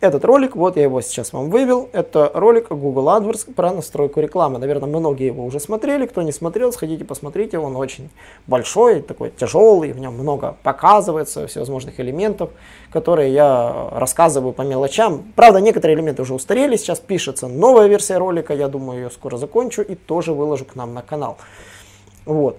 Этот 0.00 0.24
ролик, 0.24 0.54
вот 0.54 0.76
я 0.76 0.84
его 0.84 1.00
сейчас 1.00 1.32
вам 1.32 1.50
вывел, 1.50 1.88
это 1.92 2.30
ролик 2.32 2.68
Google 2.68 3.08
AdWords 3.08 3.52
про 3.52 3.72
настройку 3.72 4.20
рекламы. 4.20 4.60
Наверное, 4.60 4.88
многие 4.88 5.26
его 5.26 5.44
уже 5.44 5.58
смотрели, 5.58 6.06
кто 6.06 6.22
не 6.22 6.30
смотрел, 6.30 6.72
сходите 6.72 7.04
посмотрите, 7.04 7.58
он 7.58 7.74
очень 7.74 8.08
большой, 8.46 9.02
такой 9.02 9.30
тяжелый, 9.30 9.92
в 9.92 9.98
нем 9.98 10.14
много 10.14 10.56
показывается, 10.62 11.48
всевозможных 11.48 11.98
элементов, 11.98 12.50
которые 12.92 13.32
я 13.32 13.88
рассказываю 13.90 14.52
по 14.52 14.62
мелочам. 14.62 15.32
Правда, 15.34 15.60
некоторые 15.60 15.96
элементы 15.96 16.22
уже 16.22 16.32
устарели, 16.32 16.76
сейчас 16.76 17.00
пишется 17.00 17.48
новая 17.48 17.88
версия 17.88 18.18
ролика, 18.18 18.54
я 18.54 18.68
думаю, 18.68 19.00
ее 19.00 19.10
скоро 19.10 19.36
закончу 19.36 19.82
и 19.82 19.96
тоже 19.96 20.32
выложу 20.32 20.64
к 20.64 20.76
нам 20.76 20.94
на 20.94 21.02
канал. 21.02 21.38
Вот. 22.24 22.56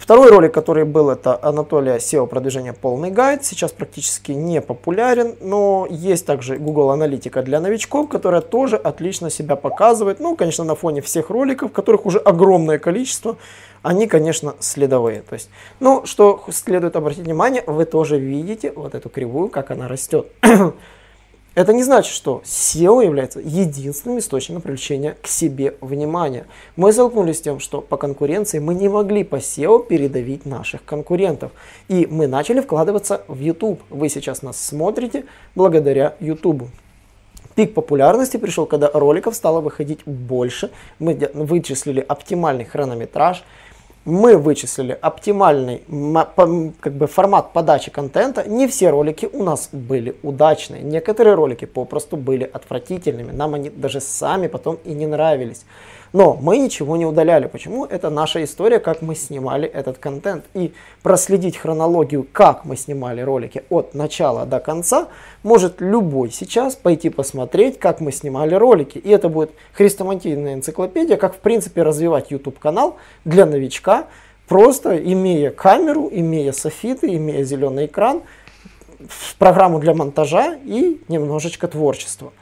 Второй 0.00 0.30
ролик, 0.30 0.54
который 0.54 0.84
был, 0.84 1.10
это 1.10 1.38
Анатолия 1.42 1.96
SEO 1.98 2.26
продвижения 2.26 2.72
полный 2.72 3.10
гайд. 3.10 3.44
Сейчас 3.44 3.70
практически 3.70 4.32
не 4.32 4.62
популярен, 4.62 5.36
но 5.42 5.86
есть 5.90 6.24
также 6.24 6.56
Google 6.56 6.90
аналитика 6.90 7.42
для 7.42 7.60
новичков, 7.60 8.08
которая 8.08 8.40
тоже 8.40 8.76
отлично 8.76 9.28
себя 9.28 9.56
показывает. 9.56 10.18
Ну, 10.18 10.36
конечно, 10.36 10.64
на 10.64 10.74
фоне 10.74 11.02
всех 11.02 11.28
роликов, 11.28 11.70
которых 11.70 12.06
уже 12.06 12.18
огромное 12.18 12.78
количество, 12.78 13.36
они, 13.82 14.06
конечно, 14.06 14.54
следовые. 14.58 15.20
То 15.20 15.34
есть, 15.34 15.50
ну, 15.80 16.06
что 16.06 16.42
следует 16.50 16.96
обратить 16.96 17.24
внимание, 17.24 17.62
вы 17.66 17.84
тоже 17.84 18.18
видите 18.18 18.72
вот 18.74 18.94
эту 18.94 19.10
кривую, 19.10 19.50
как 19.50 19.70
она 19.70 19.86
растет. 19.86 20.28
Это 21.56 21.72
не 21.72 21.82
значит, 21.82 22.14
что 22.14 22.42
SEO 22.44 23.04
является 23.04 23.40
единственным 23.40 24.20
источником 24.20 24.62
привлечения 24.62 25.16
к 25.20 25.26
себе 25.26 25.74
внимания. 25.80 26.46
Мы 26.76 26.92
столкнулись 26.92 27.38
с 27.38 27.40
тем, 27.40 27.58
что 27.58 27.80
по 27.80 27.96
конкуренции 27.96 28.60
мы 28.60 28.74
не 28.74 28.88
могли 28.88 29.24
по 29.24 29.36
SEO 29.36 29.84
передавить 29.84 30.46
наших 30.46 30.84
конкурентов. 30.84 31.50
И 31.88 32.06
мы 32.08 32.28
начали 32.28 32.60
вкладываться 32.60 33.22
в 33.26 33.40
YouTube. 33.40 33.82
Вы 33.90 34.08
сейчас 34.08 34.42
нас 34.42 34.60
смотрите 34.64 35.24
благодаря 35.56 36.14
YouTube. 36.20 36.68
Пик 37.56 37.74
популярности 37.74 38.36
пришел, 38.36 38.64
когда 38.64 38.88
роликов 38.94 39.34
стало 39.34 39.60
выходить 39.60 40.04
больше. 40.06 40.70
Мы 41.00 41.18
вычислили 41.34 42.00
оптимальный 42.00 42.64
хронометраж, 42.64 43.44
мы 44.04 44.38
вычислили 44.38 44.98
оптимальный 45.00 45.82
как 46.80 46.94
бы, 46.94 47.06
формат 47.06 47.52
подачи 47.52 47.90
контента. 47.90 48.48
Не 48.48 48.66
все 48.66 48.90
ролики 48.90 49.28
у 49.30 49.42
нас 49.42 49.68
были 49.72 50.16
удачные. 50.22 50.82
Некоторые 50.82 51.34
ролики 51.34 51.66
попросту 51.66 52.16
были 52.16 52.44
отвратительными. 52.44 53.30
Нам 53.32 53.54
они 53.54 53.68
даже 53.68 54.00
сами 54.00 54.46
потом 54.46 54.78
и 54.84 54.92
не 54.92 55.06
нравились. 55.06 55.64
Но 56.12 56.36
мы 56.40 56.58
ничего 56.58 56.96
не 56.96 57.06
удаляли. 57.06 57.46
Почему? 57.46 57.84
Это 57.84 58.10
наша 58.10 58.42
история, 58.42 58.80
как 58.80 59.00
мы 59.00 59.14
снимали 59.14 59.68
этот 59.68 59.98
контент. 59.98 60.44
И 60.54 60.72
проследить 61.02 61.56
хронологию, 61.56 62.26
как 62.32 62.64
мы 62.64 62.76
снимали 62.76 63.20
ролики 63.20 63.62
от 63.70 63.94
начала 63.94 64.44
до 64.44 64.58
конца, 64.58 65.08
может 65.42 65.80
любой 65.80 66.30
сейчас 66.30 66.74
пойти 66.74 67.10
посмотреть, 67.10 67.78
как 67.78 68.00
мы 68.00 68.10
снимали 68.10 68.54
ролики. 68.54 68.98
И 68.98 69.08
это 69.08 69.28
будет 69.28 69.52
хрестоматийная 69.72 70.54
энциклопедия, 70.54 71.16
как 71.16 71.36
в 71.36 71.38
принципе 71.38 71.82
развивать 71.82 72.30
YouTube 72.30 72.58
канал 72.58 72.96
для 73.24 73.46
новичка, 73.46 74.06
просто 74.48 74.96
имея 74.96 75.50
камеру, 75.50 76.08
имея 76.10 76.50
софиты, 76.50 77.14
имея 77.14 77.44
зеленый 77.44 77.86
экран, 77.86 78.22
программу 79.38 79.78
для 79.78 79.94
монтажа 79.94 80.58
и 80.64 81.00
немножечко 81.08 81.68
творчества. 81.68 82.32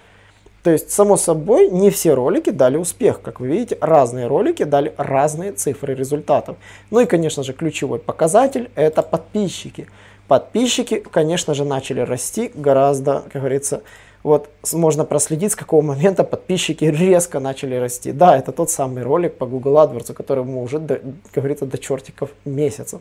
То 0.69 0.73
есть, 0.73 0.91
само 0.91 1.17
собой, 1.17 1.71
не 1.71 1.89
все 1.89 2.13
ролики 2.13 2.51
дали 2.51 2.77
успех. 2.77 3.23
Как 3.23 3.41
вы 3.41 3.47
видите, 3.47 3.79
разные 3.81 4.27
ролики 4.27 4.65
дали 4.65 4.93
разные 4.99 5.53
цифры 5.53 5.95
результатов. 5.95 6.59
Ну 6.91 7.01
и, 7.01 7.07
конечно 7.07 7.43
же, 7.43 7.55
ключевой 7.55 7.99
показатель– 7.99 8.71
это 8.75 9.01
подписчики. 9.01 9.87
Подписчики, 10.27 11.03
конечно 11.11 11.55
же, 11.55 11.65
начали 11.65 12.01
расти 12.01 12.53
гораздо, 12.55 13.23
как 13.33 13.41
говорится, 13.41 13.81
вот 14.23 14.51
можно 14.75 15.07
проследить, 15.07 15.53
с 15.53 15.57
какого 15.57 15.81
момента 15.81 16.23
подписчики 16.23 16.85
резко 16.85 17.41
начали 17.41 17.77
расти. 17.77 18.13
Да, 18.13 18.37
это 18.37 18.53
тот 18.53 18.69
самый 18.69 19.05
ролик 19.05 19.39
по 19.39 19.47
Google 19.47 19.77
AdWords, 19.77 20.13
которому 20.13 20.63
уже, 20.63 20.81
как 20.81 21.01
говорится, 21.33 21.65
до 21.65 21.79
чертиков 21.79 22.29
месяцев. 22.45 23.01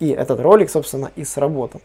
И 0.00 0.08
этот 0.08 0.40
ролик, 0.40 0.70
собственно, 0.70 1.12
и 1.14 1.24
сработал. 1.24 1.80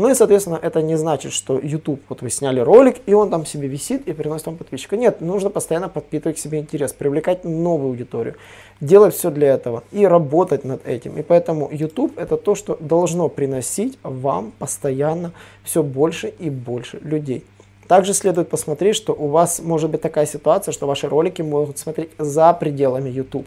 Ну 0.00 0.08
и, 0.08 0.14
соответственно, 0.14 0.58
это 0.62 0.80
не 0.80 0.96
значит, 0.96 1.30
что 1.30 1.58
YouTube, 1.58 2.00
вот 2.08 2.22
вы 2.22 2.30
сняли 2.30 2.60
ролик, 2.60 2.96
и 3.04 3.12
он 3.12 3.28
там 3.28 3.44
себе 3.44 3.68
висит 3.68 4.08
и 4.08 4.14
приносит 4.14 4.46
вам 4.46 4.56
подписчика. 4.56 4.96
Нет, 4.96 5.20
нужно 5.20 5.50
постоянно 5.50 5.90
подпитывать 5.90 6.38
к 6.38 6.40
себе 6.40 6.58
интерес, 6.58 6.94
привлекать 6.94 7.44
новую 7.44 7.90
аудиторию, 7.90 8.36
делать 8.80 9.14
все 9.14 9.30
для 9.30 9.48
этого 9.48 9.84
и 9.92 10.06
работать 10.06 10.64
над 10.64 10.88
этим. 10.88 11.18
И 11.18 11.22
поэтому 11.22 11.68
YouTube 11.70 12.18
это 12.18 12.38
то, 12.38 12.54
что 12.54 12.78
должно 12.80 13.28
приносить 13.28 13.98
вам 14.02 14.54
постоянно 14.58 15.32
все 15.64 15.82
больше 15.82 16.28
и 16.28 16.48
больше 16.48 16.98
людей. 17.02 17.44
Также 17.86 18.14
следует 18.14 18.48
посмотреть, 18.48 18.96
что 18.96 19.12
у 19.12 19.26
вас 19.26 19.60
может 19.60 19.90
быть 19.90 20.00
такая 20.00 20.24
ситуация, 20.24 20.72
что 20.72 20.86
ваши 20.86 21.10
ролики 21.10 21.42
могут 21.42 21.76
смотреть 21.76 22.08
за 22.16 22.54
пределами 22.54 23.10
YouTube. 23.10 23.46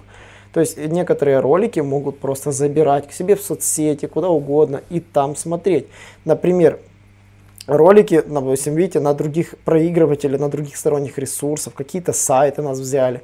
То 0.53 0.59
есть 0.59 0.77
некоторые 0.77 1.39
ролики 1.39 1.79
могут 1.79 2.19
просто 2.19 2.51
забирать 2.51 3.07
к 3.07 3.11
себе 3.11 3.35
в 3.35 3.41
соцсети, 3.41 4.05
куда 4.05 4.29
угодно 4.29 4.81
и 4.91 4.99
там 4.99 5.35
смотреть. 5.35 5.87
Например, 6.25 6.79
ролики, 7.65 8.21
допустим, 8.25 8.75
видите, 8.75 8.99
на 8.99 9.15
других 9.15 9.55
проигрывателях, 9.65 10.39
на 10.39 10.49
других 10.49 10.77
сторонних 10.77 11.17
ресурсов, 11.17 11.73
какие-то 11.73 12.13
сайты 12.13 12.61
нас 12.61 12.77
взяли, 12.77 13.23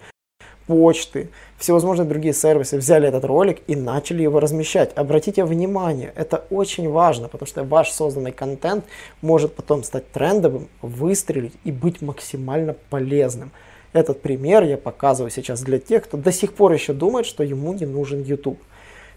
почты, 0.66 1.30
всевозможные 1.58 2.08
другие 2.08 2.34
сервисы 2.34 2.78
взяли 2.78 3.08
этот 3.08 3.26
ролик 3.26 3.62
и 3.68 3.76
начали 3.76 4.24
его 4.24 4.40
размещать. 4.40 4.92
Обратите 4.96 5.44
внимание, 5.44 6.14
это 6.16 6.46
очень 6.50 6.90
важно, 6.90 7.28
потому 7.28 7.48
что 7.48 7.64
ваш 7.64 7.92
созданный 7.92 8.32
контент 8.32 8.86
может 9.22 9.56
потом 9.56 9.84
стать 9.84 10.12
трендовым, 10.12 10.68
выстрелить 10.82 11.54
и 11.64 11.72
быть 11.72 12.02
максимально 12.02 12.76
полезным. 12.90 13.52
Этот 13.92 14.22
пример 14.22 14.64
я 14.64 14.78
показываю 14.78 15.32
сейчас 15.32 15.62
для 15.62 15.80
тех, 15.80 16.04
кто 16.04 16.18
до 16.18 16.32
сих 16.32 16.54
пор 16.54 16.74
еще 16.74 16.94
думает, 16.94 17.26
что 17.26 17.44
ему 17.44 17.74
не 17.74 17.86
нужен 17.86 18.22
YouTube. 18.22 18.60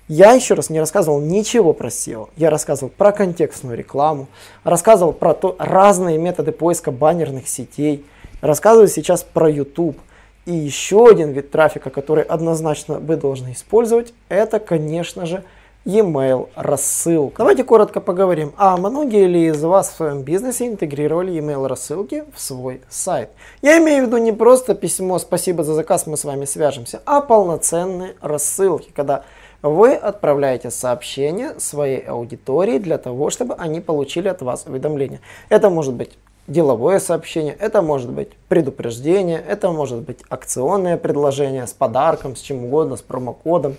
Я 0.08 0.32
еще 0.32 0.54
раз 0.54 0.70
не 0.70 0.80
рассказывал 0.80 1.20
ничего 1.20 1.72
про 1.74 1.88
SEO. 1.88 2.30
Я 2.36 2.50
рассказывал 2.50 2.90
про 2.90 3.12
контекстную 3.12 3.76
рекламу, 3.76 4.28
рассказывал 4.64 5.12
про 5.12 5.34
то, 5.34 5.56
разные 5.58 6.18
методы 6.18 6.52
поиска 6.52 6.90
баннерных 6.90 7.48
сетей, 7.48 8.04
рассказываю 8.40 8.88
сейчас 8.88 9.22
про 9.22 9.48
YouTube. 9.48 9.98
И 10.44 10.52
еще 10.52 11.06
один 11.08 11.30
вид 11.30 11.50
трафика, 11.50 11.90
который 11.90 12.24
однозначно 12.24 12.98
вы 12.98 13.16
должны 13.16 13.52
использовать, 13.52 14.12
это, 14.28 14.58
конечно 14.58 15.24
же, 15.24 15.44
e-mail 15.84 16.48
рассылка. 16.54 17.38
Давайте 17.38 17.64
коротко 17.64 18.00
поговорим, 18.00 18.52
а 18.56 18.76
многие 18.76 19.26
ли 19.26 19.46
из 19.46 19.62
вас 19.62 19.90
в 19.90 19.96
своем 19.96 20.22
бизнесе 20.22 20.66
интегрировали 20.66 21.32
e-mail 21.32 21.66
рассылки 21.66 22.24
в 22.34 22.40
свой 22.40 22.82
сайт? 22.88 23.30
Я 23.62 23.78
имею 23.78 24.04
в 24.04 24.06
виду 24.06 24.18
не 24.18 24.32
просто 24.32 24.74
письмо 24.74 25.18
«Спасибо 25.18 25.64
за 25.64 25.74
заказ, 25.74 26.06
мы 26.06 26.16
с 26.16 26.24
вами 26.24 26.44
свяжемся», 26.44 27.02
а 27.04 27.20
полноценные 27.20 28.14
рассылки, 28.20 28.90
когда 28.94 29.24
вы 29.62 29.94
отправляете 29.94 30.70
сообщение 30.70 31.58
своей 31.58 32.00
аудитории 32.00 32.78
для 32.78 32.98
того, 32.98 33.30
чтобы 33.30 33.54
они 33.54 33.80
получили 33.80 34.28
от 34.28 34.42
вас 34.42 34.64
уведомление. 34.66 35.20
Это 35.48 35.70
может 35.70 35.94
быть 35.94 36.18
деловое 36.48 36.98
сообщение, 36.98 37.56
это 37.58 37.82
может 37.82 38.10
быть 38.10 38.30
предупреждение, 38.48 39.42
это 39.46 39.70
может 39.70 40.00
быть 40.00 40.18
акционное 40.28 40.96
предложение 40.96 41.66
с 41.66 41.72
подарком, 41.72 42.34
с 42.34 42.40
чем 42.40 42.64
угодно, 42.64 42.96
с 42.96 43.02
промокодом. 43.02 43.76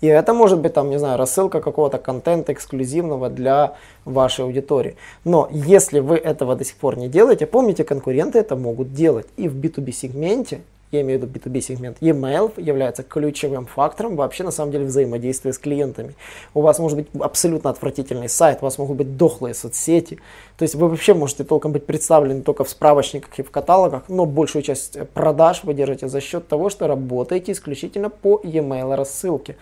И 0.00 0.06
это 0.06 0.32
может 0.32 0.60
быть, 0.60 0.74
там, 0.74 0.90
не 0.90 0.98
знаю, 0.98 1.18
рассылка 1.18 1.60
какого-то 1.60 1.98
контента 1.98 2.52
эксклюзивного 2.52 3.28
для 3.28 3.74
вашей 4.04 4.44
аудитории. 4.44 4.96
Но 5.24 5.48
если 5.50 5.98
вы 6.00 6.16
этого 6.16 6.54
до 6.54 6.64
сих 6.64 6.76
пор 6.76 6.96
не 6.96 7.08
делаете, 7.08 7.46
помните, 7.46 7.84
конкуренты 7.84 8.38
это 8.38 8.56
могут 8.56 8.92
делать. 8.92 9.26
И 9.36 9.48
в 9.48 9.56
B2B 9.56 9.92
сегменте 9.92 10.60
я 10.90 11.02
имею 11.02 11.20
в 11.20 11.22
виду 11.22 11.38
B2B 11.38 11.60
сегмент, 11.60 11.98
e-mail 12.00 12.52
является 12.56 13.02
ключевым 13.02 13.66
фактором 13.66 14.16
вообще 14.16 14.44
на 14.44 14.50
самом 14.50 14.72
деле 14.72 14.86
взаимодействия 14.86 15.52
с 15.52 15.58
клиентами. 15.58 16.14
У 16.54 16.60
вас 16.60 16.78
может 16.78 16.98
быть 16.98 17.08
абсолютно 17.20 17.70
отвратительный 17.70 18.28
сайт, 18.28 18.58
у 18.60 18.64
вас 18.64 18.78
могут 18.78 18.96
быть 18.96 19.16
дохлые 19.16 19.54
соцсети, 19.54 20.18
то 20.56 20.62
есть 20.62 20.74
вы 20.74 20.88
вообще 20.88 21.14
можете 21.14 21.44
толком 21.44 21.72
быть 21.72 21.86
представлены 21.86 22.42
только 22.42 22.64
в 22.64 22.68
справочниках 22.68 23.38
и 23.38 23.42
в 23.42 23.50
каталогах, 23.50 24.04
но 24.08 24.24
большую 24.26 24.62
часть 24.62 24.98
продаж 25.10 25.64
вы 25.64 25.74
держите 25.74 26.08
за 26.08 26.20
счет 26.20 26.48
того, 26.48 26.70
что 26.70 26.86
работаете 26.86 27.52
исключительно 27.52 28.08
по 28.10 28.40
e-mail 28.42 28.94
рассылке 28.96 29.56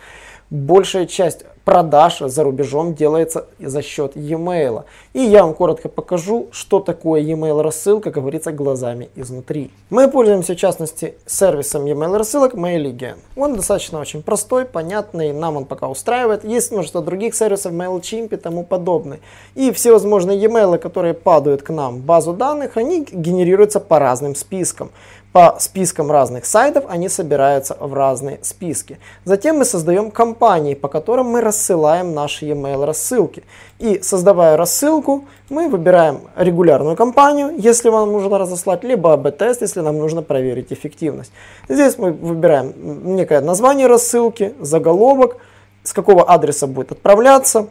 большая 0.51 1.07
часть 1.07 1.45
продаж 1.67 2.21
за 2.21 2.45
рубежом 2.45 2.95
делается 2.95 3.47
за 3.59 3.83
счет 3.83 4.13
e-mail. 4.15 4.85
И 5.15 5.21
я 5.21 5.43
вам 5.43 5.53
коротко 5.53 5.89
покажу, 5.89 6.47
что 6.53 6.79
такое 6.79 7.21
e-mail 7.21 7.61
рассылка, 7.61 8.13
как 8.13 8.23
говорится, 8.23 8.53
глазами 8.53 9.09
изнутри. 9.17 9.73
Мы 9.91 10.09
пользуемся, 10.09 10.55
в 10.55 10.59
частности, 10.59 11.17
сервисом 11.27 11.85
e-mail 11.87 12.17
рассылок 12.17 12.55
MailIgen. 12.55 13.17
Он 13.35 13.57
достаточно 13.57 13.99
очень 13.99 14.23
простой, 14.23 14.65
понятный, 14.65 15.33
нам 15.33 15.57
он 15.57 15.65
пока 15.65 15.89
устраивает. 15.89 16.45
Есть 16.45 16.71
множество 16.71 17.03
других 17.03 17.35
сервисов, 17.35 17.73
MailChimp 17.73 18.33
и 18.33 18.37
тому 18.37 18.63
подобное. 18.63 19.19
И 19.57 19.73
все 19.73 19.91
возможные 19.91 20.39
e-mail, 20.39 20.79
которые 20.79 21.15
падают 21.15 21.63
к 21.63 21.71
нам 21.71 21.97
в 21.97 22.01
базу 22.05 22.33
данных, 22.33 22.77
они 22.77 23.05
генерируются 23.11 23.81
по 23.81 23.99
разным 23.99 24.37
спискам 24.37 24.93
по 25.37 25.57
спискам 25.59 26.11
разных 26.11 26.47
сайтов, 26.47 26.85
они 26.89 27.11
собираются 27.11 27.77
в 27.79 27.93
разные 27.93 28.39
списки. 28.41 28.99
Затем 29.27 29.59
мы 29.59 29.67
создаем 29.67 30.11
компании, 30.11 30.73
по 30.73 30.89
которым 30.89 31.27
мы 31.27 31.43
рассылаем 31.43 32.15
наши 32.15 32.47
e-mail 32.47 32.87
рассылки. 32.87 33.43
И 33.79 34.01
создавая 34.01 34.57
рассылку, 34.57 35.27
мы 35.51 35.69
выбираем 35.69 36.23
регулярную 36.37 36.97
компанию, 36.97 37.53
если 37.59 37.91
вам 37.91 38.13
нужно 38.13 38.39
разослать, 38.39 38.83
либо 38.83 39.13
АБ-тест, 39.13 39.61
если 39.61 39.81
нам 39.83 39.99
нужно 39.99 40.23
проверить 40.23 40.73
эффективность. 40.73 41.33
Здесь 41.69 41.99
мы 41.99 42.13
выбираем 42.13 42.73
некое 43.15 43.43
название 43.43 43.89
рассылки, 43.89 44.55
заголовок, 44.59 45.37
с 45.83 45.93
какого 45.93 46.25
адреса 46.25 46.67
будет 46.67 46.93
отправляться, 46.93 47.67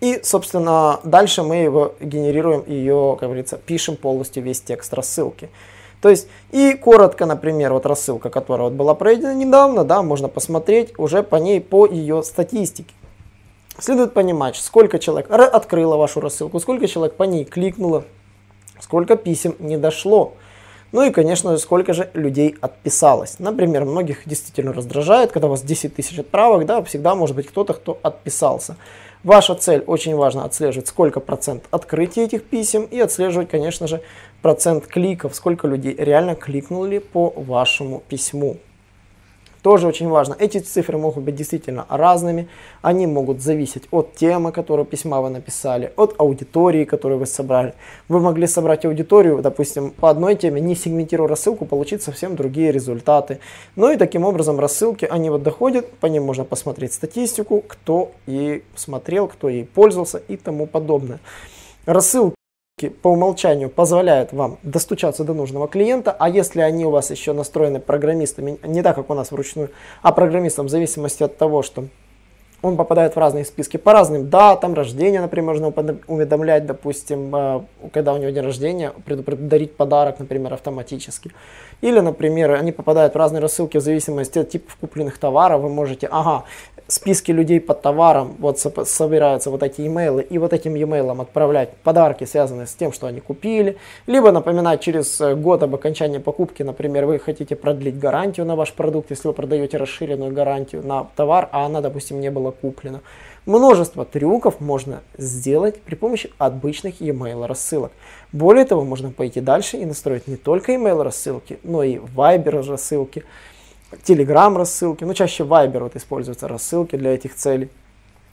и, 0.00 0.20
собственно, 0.22 1.00
дальше 1.04 1.42
мы 1.42 1.56
его 1.56 1.96
генерируем, 2.00 2.64
ее, 2.66 3.18
как 3.20 3.28
говорится, 3.28 3.58
пишем 3.58 3.96
полностью 3.96 4.42
весь 4.42 4.62
текст 4.62 4.94
рассылки. 4.94 5.50
То 6.00 6.08
есть, 6.08 6.28
и 6.50 6.74
коротко, 6.74 7.26
например, 7.26 7.72
вот 7.72 7.86
рассылка, 7.86 8.30
которая 8.30 8.68
вот 8.68 8.76
была 8.76 8.94
проведена 8.94 9.34
недавно, 9.34 9.84
да, 9.84 10.02
можно 10.02 10.28
посмотреть 10.28 10.96
уже 10.98 11.22
по 11.22 11.36
ней, 11.36 11.60
по 11.60 11.86
ее 11.86 12.22
статистике. 12.22 12.94
Следует 13.80 14.12
понимать, 14.12 14.56
сколько 14.56 14.98
человек 14.98 15.30
открыло 15.30 15.96
вашу 15.96 16.20
рассылку, 16.20 16.58
сколько 16.60 16.86
человек 16.88 17.14
по 17.14 17.24
ней 17.24 17.44
кликнуло, 17.44 18.04
сколько 18.80 19.16
писем 19.16 19.54
не 19.58 19.76
дошло. 19.76 20.34
Ну 20.90 21.02
и, 21.02 21.10
конечно, 21.10 21.56
сколько 21.58 21.92
же 21.92 22.10
людей 22.14 22.56
отписалось. 22.60 23.38
Например, 23.38 23.84
многих 23.84 24.22
действительно 24.26 24.72
раздражает, 24.72 25.32
когда 25.32 25.46
у 25.46 25.50
вас 25.50 25.62
10 25.62 25.94
тысяч 25.94 26.18
отправок, 26.18 26.64
да, 26.64 26.82
всегда 26.82 27.14
может 27.14 27.36
быть 27.36 27.46
кто-то, 27.46 27.74
кто 27.74 27.98
отписался. 28.02 28.76
Ваша 29.24 29.54
цель 29.54 29.82
очень 29.86 30.14
важно 30.14 30.44
отслеживать, 30.44 30.88
сколько 30.88 31.20
процент 31.20 31.64
открытия 31.70 32.24
этих 32.24 32.44
писем 32.44 32.84
и 32.84 33.00
отслеживать, 33.00 33.48
конечно 33.48 33.88
же, 33.88 34.00
процент 34.42 34.86
кликов, 34.86 35.34
сколько 35.34 35.66
людей 35.66 35.94
реально 35.98 36.36
кликнули 36.36 36.98
по 36.98 37.32
вашему 37.36 38.02
письму. 38.08 38.58
Тоже 39.68 39.86
очень 39.86 40.08
важно. 40.08 40.34
Эти 40.38 40.60
цифры 40.60 40.96
могут 40.96 41.24
быть 41.24 41.34
действительно 41.34 41.84
разными. 41.90 42.48
Они 42.80 43.06
могут 43.06 43.42
зависеть 43.42 43.82
от 43.90 44.14
темы, 44.14 44.50
которую 44.50 44.86
письма 44.86 45.20
вы 45.20 45.28
написали, 45.28 45.92
от 45.96 46.14
аудитории, 46.18 46.86
которую 46.86 47.18
вы 47.18 47.26
собрали. 47.26 47.74
Вы 48.08 48.20
могли 48.20 48.46
собрать 48.46 48.86
аудиторию, 48.86 49.42
допустим, 49.42 49.90
по 49.90 50.08
одной 50.08 50.36
теме, 50.36 50.62
не 50.62 50.74
сегментируя 50.74 51.28
рассылку, 51.28 51.66
получить 51.66 52.02
совсем 52.02 52.34
другие 52.34 52.72
результаты. 52.72 53.40
Ну 53.76 53.90
и 53.90 53.98
таким 53.98 54.24
образом 54.24 54.58
рассылки, 54.58 55.04
они 55.04 55.28
вот 55.28 55.42
доходят, 55.42 55.90
по 56.00 56.06
ним 56.06 56.22
можно 56.22 56.44
посмотреть 56.44 56.94
статистику, 56.94 57.62
кто 57.68 58.12
и 58.26 58.62
смотрел, 58.74 59.28
кто 59.28 59.50
ей 59.50 59.66
пользовался 59.66 60.16
и 60.16 60.38
тому 60.38 60.66
подобное. 60.66 61.20
Рассылки 61.84 62.37
по 62.86 63.08
умолчанию 63.08 63.70
позволяют 63.70 64.32
вам 64.32 64.58
достучаться 64.62 65.24
до 65.24 65.34
нужного 65.34 65.68
клиента, 65.68 66.14
а 66.18 66.28
если 66.28 66.60
они 66.60 66.84
у 66.84 66.90
вас 66.90 67.10
еще 67.10 67.32
настроены 67.32 67.80
программистами, 67.80 68.58
не 68.62 68.82
так, 68.82 68.96
как 68.96 69.10
у 69.10 69.14
нас 69.14 69.30
вручную, 69.30 69.70
а 70.02 70.12
программистом 70.12 70.66
в 70.66 70.70
зависимости 70.70 71.22
от 71.22 71.36
того, 71.36 71.62
что 71.62 71.84
он 72.60 72.76
попадает 72.76 73.14
в 73.14 73.18
разные 73.18 73.44
списки 73.44 73.76
по 73.76 73.92
разным 73.92 74.30
датам 74.30 74.74
рождения, 74.74 75.20
например, 75.20 75.54
можно 75.54 75.68
уведомлять, 76.08 76.66
допустим, 76.66 77.34
э, 77.34 77.60
когда 77.92 78.12
у 78.12 78.16
него 78.16 78.30
день 78.30 78.42
рождения, 78.42 78.92
предупредить 79.04 79.76
подарок, 79.76 80.18
например, 80.18 80.54
автоматически. 80.54 81.30
Или, 81.82 82.00
например, 82.00 82.52
они 82.54 82.72
попадают 82.72 83.14
в 83.14 83.16
разные 83.16 83.40
рассылки 83.40 83.76
в 83.76 83.80
зависимости 83.80 84.40
от 84.40 84.50
типов 84.50 84.76
купленных 84.76 85.18
товаров. 85.18 85.62
Вы 85.62 85.68
можете, 85.68 86.08
ага, 86.10 86.44
списки 86.88 87.30
людей 87.30 87.60
под 87.60 87.82
товаром, 87.82 88.34
вот 88.38 88.58
собираются 88.58 89.50
вот 89.50 89.62
эти 89.62 89.86
имейлы, 89.86 90.22
и 90.22 90.38
вот 90.38 90.54
этим 90.54 90.74
e-mail 90.74 91.20
отправлять 91.20 91.76
подарки, 91.84 92.24
связанные 92.24 92.66
с 92.66 92.74
тем, 92.74 92.92
что 92.92 93.06
они 93.06 93.20
купили, 93.20 93.76
либо 94.06 94.32
напоминать 94.32 94.80
через 94.80 95.20
э, 95.20 95.34
год 95.34 95.62
об 95.62 95.74
окончании 95.74 96.18
покупки, 96.18 96.62
например, 96.62 97.04
вы 97.04 97.18
хотите 97.18 97.56
продлить 97.56 97.98
гарантию 97.98 98.46
на 98.46 98.56
ваш 98.56 98.72
продукт, 98.72 99.10
если 99.10 99.28
вы 99.28 99.34
продаете 99.34 99.76
расширенную 99.76 100.32
гарантию 100.32 100.82
на 100.82 101.06
товар, 101.14 101.50
а 101.52 101.66
она, 101.66 101.82
допустим, 101.82 102.20
не 102.20 102.30
была 102.30 102.52
куплена. 102.52 103.00
Множество 103.44 104.04
трюков 104.04 104.60
можно 104.60 105.00
сделать 105.16 105.80
при 105.82 105.94
помощи 105.94 106.30
обычных 106.38 107.00
e-mail 107.00 107.46
рассылок. 107.46 107.92
Более 108.32 108.64
того, 108.64 108.84
можно 108.84 109.10
пойти 109.10 109.40
дальше 109.40 109.76
и 109.76 109.86
настроить 109.86 110.26
не 110.26 110.36
только 110.36 110.72
email 110.72 111.02
рассылки, 111.02 111.58
но 111.62 111.82
и 111.82 111.96
Viber 111.96 112.66
рассылки, 112.66 113.24
Telegram 113.92 114.56
рассылки, 114.56 115.04
ну 115.04 115.14
чаще 115.14 115.44
Viber 115.44 115.80
вот 115.80 115.96
используются 115.96 116.48
рассылки 116.48 116.96
для 116.96 117.14
этих 117.14 117.34
целей. 117.34 117.70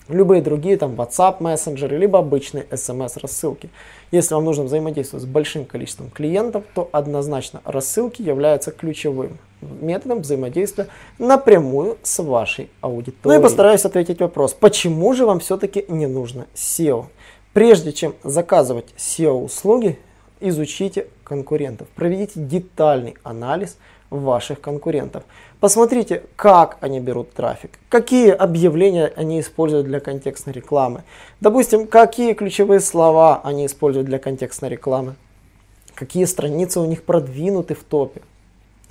Любые 0.07 0.43
другие 0.43 0.77
там 0.77 0.91
WhatsApp 0.91 1.37
мессенджеры, 1.39 1.97
либо 1.97 2.19
обычные 2.19 2.65
SMS 2.65 3.19
рассылки. 3.19 3.69
Если 4.11 4.35
вам 4.35 4.45
нужно 4.45 4.65
взаимодействовать 4.65 5.23
с 5.23 5.27
большим 5.27 5.65
количеством 5.65 6.11
клиентов, 6.11 6.63
то 6.75 6.89
однозначно 6.91 7.61
рассылки 7.65 8.21
являются 8.21 8.69
ключевым 8.69 9.39
методом 9.61 10.21
взаимодействия 10.21 10.87
напрямую 11.17 11.97
с 12.03 12.21
вашей 12.21 12.69
аудиторией. 12.81 13.39
Ну 13.39 13.39
и 13.39 13.41
постараюсь 13.41 13.83
ответить 13.83 14.19
вопрос, 14.19 14.53
почему 14.53 15.13
же 15.13 15.25
вам 15.25 15.39
все-таки 15.39 15.85
не 15.87 16.05
нужно 16.05 16.45
SEO? 16.53 17.05
Прежде 17.53 17.91
чем 17.91 18.13
заказывать 18.23 18.93
SEO-услуги, 18.97 19.97
изучите 20.39 21.07
конкурентов, 21.23 21.87
проведите 21.95 22.33
детальный 22.35 23.15
анализ 23.23 23.77
ваших 24.09 24.61
конкурентов. 24.61 25.23
Посмотрите, 25.59 26.23
как 26.35 26.77
они 26.81 26.99
берут 26.99 27.33
трафик, 27.33 27.71
какие 27.89 28.29
объявления 28.29 29.11
они 29.15 29.39
используют 29.39 29.87
для 29.87 29.99
контекстной 29.99 30.53
рекламы. 30.53 31.03
Допустим, 31.41 31.87
какие 31.87 32.33
ключевые 32.33 32.79
слова 32.79 33.41
они 33.43 33.65
используют 33.65 34.05
для 34.05 34.19
контекстной 34.19 34.69
рекламы, 34.69 35.15
какие 35.95 36.25
страницы 36.25 36.79
у 36.79 36.85
них 36.85 37.03
продвинуты 37.03 37.73
в 37.73 37.83
топе. 37.83 38.21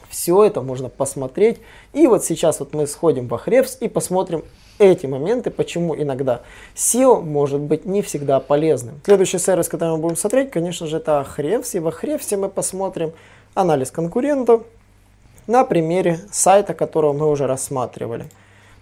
Все 0.08 0.44
это 0.44 0.62
можно 0.62 0.88
посмотреть. 0.88 1.58
И 1.92 2.06
вот 2.06 2.24
сейчас 2.24 2.60
вот 2.60 2.72
мы 2.72 2.86
сходим 2.86 3.26
в 3.26 3.34
Ahrefs 3.34 3.78
и 3.80 3.88
посмотрим 3.88 4.44
эти 4.78 5.06
моменты, 5.06 5.50
почему 5.50 5.96
иногда 5.96 6.42
SEO 6.74 7.20
может 7.20 7.60
быть 7.60 7.84
не 7.84 8.02
всегда 8.02 8.40
полезным. 8.40 9.00
Следующий 9.04 9.38
сервис, 9.38 9.68
который 9.68 9.90
мы 9.90 9.98
будем 9.98 10.16
смотреть, 10.16 10.50
конечно 10.50 10.86
же, 10.86 10.98
это 10.98 11.26
Ahrefs. 11.36 11.76
И 11.76 11.78
в 11.78 11.88
Ahrefs 11.88 12.36
мы 12.36 12.48
посмотрим 12.48 13.12
анализ 13.54 13.90
конкурентов 13.90 14.62
на 15.46 15.64
примере 15.64 16.20
сайта, 16.30 16.74
которого 16.74 17.12
мы 17.12 17.28
уже 17.30 17.46
рассматривали. 17.46 18.26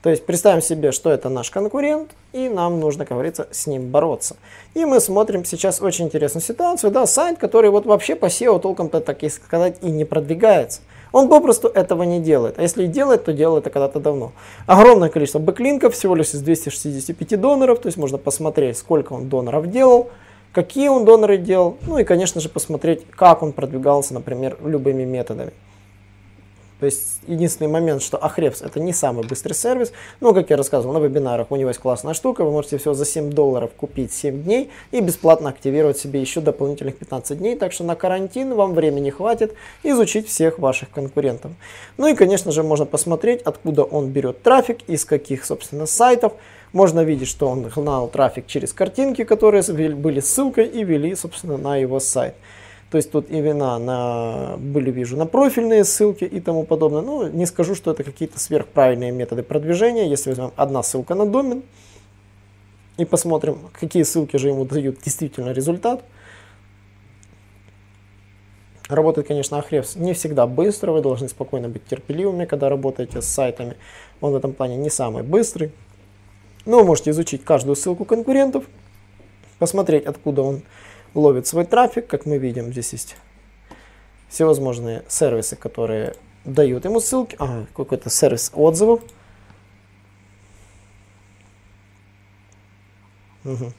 То 0.02 0.10
есть 0.10 0.26
представим 0.26 0.62
себе, 0.62 0.90
что 0.90 1.10
это 1.10 1.28
наш 1.28 1.50
конкурент, 1.50 2.10
и 2.32 2.48
нам 2.48 2.80
нужно, 2.80 3.04
как 3.04 3.16
говорится, 3.16 3.46
с 3.52 3.68
ним 3.68 3.90
бороться. 3.90 4.36
И 4.74 4.84
мы 4.84 4.98
смотрим 4.98 5.44
сейчас 5.44 5.80
очень 5.80 6.06
интересную 6.06 6.42
ситуацию, 6.42 6.90
да, 6.90 7.06
сайт, 7.06 7.38
который 7.38 7.70
вот 7.70 7.86
вообще 7.86 8.16
по 8.16 8.26
SEO 8.26 8.58
толком-то, 8.58 9.00
так 9.00 9.22
и 9.22 9.28
сказать, 9.28 9.76
и 9.80 9.90
не 9.90 10.04
продвигается. 10.04 10.80
Он 11.12 11.28
попросту 11.28 11.68
этого 11.68 12.02
не 12.02 12.20
делает. 12.20 12.58
А 12.58 12.62
если 12.62 12.84
и 12.84 12.88
делает, 12.88 13.24
то 13.24 13.32
делает 13.32 13.64
это 13.64 13.70
когда-то 13.70 14.00
давно. 14.00 14.32
Огромное 14.66 15.08
количество 15.08 15.38
бэклинков, 15.38 15.94
всего 15.94 16.16
лишь 16.16 16.34
из 16.34 16.40
265 16.40 17.40
доноров, 17.40 17.78
то 17.78 17.86
есть 17.86 17.98
можно 17.98 18.18
посмотреть, 18.18 18.78
сколько 18.78 19.12
он 19.12 19.28
доноров 19.28 19.70
делал, 19.70 20.10
какие 20.52 20.88
он 20.88 21.04
доноры 21.04 21.38
делал, 21.38 21.76
ну 21.86 21.98
и, 21.98 22.04
конечно 22.04 22.40
же, 22.40 22.48
посмотреть, 22.48 23.06
как 23.10 23.42
он 23.42 23.52
продвигался, 23.52 24.14
например, 24.14 24.56
любыми 24.64 25.04
методами. 25.04 25.52
То 26.82 26.86
есть 26.86 27.20
единственный 27.28 27.68
момент, 27.68 28.02
что 28.02 28.16
Ahrefs 28.16 28.66
это 28.66 28.80
не 28.80 28.92
самый 28.92 29.24
быстрый 29.24 29.52
сервис, 29.52 29.92
но 30.18 30.34
как 30.34 30.50
я 30.50 30.56
рассказывал 30.56 30.94
на 30.94 30.98
вебинарах, 30.98 31.52
у 31.52 31.54
него 31.54 31.68
есть 31.68 31.78
классная 31.78 32.12
штука, 32.12 32.42
вы 32.42 32.50
можете 32.50 32.76
все 32.76 32.92
за 32.92 33.04
7 33.04 33.30
долларов 33.30 33.70
купить 33.76 34.12
7 34.12 34.42
дней 34.42 34.68
и 34.90 34.98
бесплатно 34.98 35.50
активировать 35.50 35.96
себе 35.96 36.20
еще 36.20 36.40
дополнительных 36.40 36.96
15 36.96 37.38
дней, 37.38 37.54
так 37.54 37.72
что 37.72 37.84
на 37.84 37.94
карантин 37.94 38.54
вам 38.54 38.74
времени 38.74 39.10
хватит 39.10 39.54
изучить 39.84 40.26
всех 40.26 40.58
ваших 40.58 40.90
конкурентов. 40.90 41.52
Ну 41.98 42.08
и 42.08 42.16
конечно 42.16 42.50
же 42.50 42.64
можно 42.64 42.84
посмотреть, 42.84 43.42
откуда 43.42 43.84
он 43.84 44.08
берет 44.08 44.42
трафик, 44.42 44.78
из 44.88 45.04
каких 45.04 45.44
собственно 45.44 45.86
сайтов, 45.86 46.32
можно 46.72 47.04
видеть, 47.04 47.28
что 47.28 47.46
он 47.46 47.62
гнал 47.62 48.08
трафик 48.08 48.48
через 48.48 48.72
картинки, 48.72 49.22
которые 49.22 49.62
были 49.94 50.18
ссылкой 50.18 50.66
и 50.66 50.82
вели 50.82 51.14
собственно 51.14 51.58
на 51.58 51.76
его 51.76 52.00
сайт. 52.00 52.34
То 52.92 52.98
есть 52.98 53.10
тут 53.10 53.30
имена 53.30 53.78
на, 53.78 54.56
были, 54.58 54.90
вижу, 54.90 55.16
на 55.16 55.24
профильные 55.24 55.82
ссылки 55.82 56.24
и 56.24 56.40
тому 56.40 56.64
подобное. 56.64 57.00
Ну, 57.00 57.26
не 57.26 57.46
скажу, 57.46 57.74
что 57.74 57.90
это 57.90 58.04
какие-то 58.04 58.38
сверхправильные 58.38 59.10
методы 59.12 59.42
продвижения. 59.42 60.10
Если 60.10 60.28
возьмем 60.28 60.52
одна 60.56 60.82
ссылка 60.82 61.14
на 61.14 61.24
домен 61.24 61.62
и 62.98 63.06
посмотрим, 63.06 63.60
какие 63.72 64.02
ссылки 64.02 64.36
же 64.36 64.48
ему 64.48 64.66
дают 64.66 65.00
действительно 65.02 65.52
результат. 65.52 66.04
Работает, 68.90 69.26
конечно, 69.26 69.56
Ahrefs 69.56 69.98
не 69.98 70.12
всегда 70.12 70.46
быстро, 70.46 70.92
вы 70.92 71.00
должны 71.00 71.30
спокойно 71.30 71.70
быть 71.70 71.86
терпеливыми, 71.86 72.44
когда 72.44 72.68
работаете 72.68 73.22
с 73.22 73.26
сайтами. 73.26 73.78
Он 74.20 74.32
в 74.32 74.36
этом 74.36 74.52
плане 74.52 74.76
не 74.76 74.90
самый 74.90 75.22
быстрый. 75.22 75.72
Но 76.66 76.80
вы 76.80 76.84
можете 76.84 77.12
изучить 77.12 77.42
каждую 77.42 77.74
ссылку 77.74 78.04
конкурентов, 78.04 78.66
посмотреть, 79.58 80.04
откуда 80.04 80.42
он 80.42 80.62
ловит 81.14 81.46
свой 81.46 81.64
трафик, 81.64 82.06
как 82.06 82.26
мы 82.26 82.38
видим, 82.38 82.72
здесь 82.72 82.92
есть 82.92 83.16
всевозможные 84.28 85.04
сервисы, 85.08 85.56
которые 85.56 86.14
дают 86.44 86.84
ему 86.84 87.00
ссылки, 87.00 87.36
ага, 87.38 87.66
какой-то 87.76 88.10
сервис 88.10 88.50
отзывов. 88.54 89.00
Угу. 93.44 93.72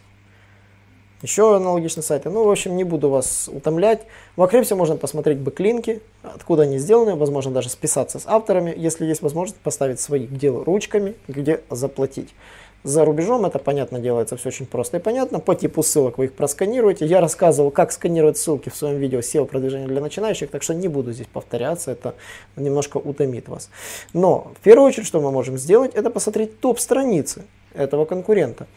Еще 1.24 1.56
аналогичные 1.56 2.04
сайты. 2.04 2.30
Ну, 2.30 2.44
в 2.44 2.52
общем, 2.52 2.76
не 2.76 2.84
буду 2.84 3.10
вас 3.10 3.50
утомлять. 3.52 4.06
В 4.36 4.44
Акрепсе 4.44 4.76
можно 4.76 4.98
посмотреть 4.98 5.38
бэклинки, 5.38 6.02
откуда 6.22 6.64
они 6.64 6.78
сделаны, 6.78 7.16
возможно, 7.16 7.52
даже 7.52 7.70
списаться 7.70 8.20
с 8.20 8.28
авторами, 8.28 8.74
если 8.76 9.06
есть 9.06 9.22
возможность 9.22 9.60
поставить 9.62 10.02
свои, 10.02 10.28
где 10.28 10.50
ручками, 10.50 11.16
где 11.30 11.62
заплатить. 11.70 12.36
За 12.84 13.06
рубежом 13.06 13.46
это, 13.46 13.60
понятно, 13.60 14.00
делается 14.00 14.36
все 14.36 14.50
очень 14.50 14.66
просто 14.66 14.98
и 14.98 15.00
понятно. 15.00 15.40
По 15.40 15.56
типу 15.56 15.84
ссылок 15.84 16.18
вы 16.18 16.26
их 16.26 16.34
просканируете. 16.34 17.06
Я 17.06 17.22
рассказывал, 17.22 17.72
как 17.72 17.94
сканировать 17.94 18.38
ссылки 18.38 18.68
в 18.68 18.76
своем 18.76 18.98
видео 18.98 19.20
SEO 19.20 19.46
продвижения 19.46 19.88
для 19.88 20.02
начинающих, 20.02 20.50
так 20.50 20.64
что 20.64 20.74
не 20.74 20.90
буду 20.90 21.14
здесь 21.14 21.28
повторяться, 21.32 21.92
это 21.92 22.14
немножко 22.58 22.98
утомит 22.98 23.48
вас. 23.48 23.70
Но 24.12 24.52
в 24.60 24.64
первую 24.64 24.88
очередь, 24.88 25.08
что 25.08 25.22
мы 25.22 25.32
можем 25.32 25.58
сделать, 25.58 25.96
это 25.96 26.10
посмотреть 26.10 26.60
топ-страницы 26.60 27.46
этого 27.74 28.04
конкурента. 28.04 28.68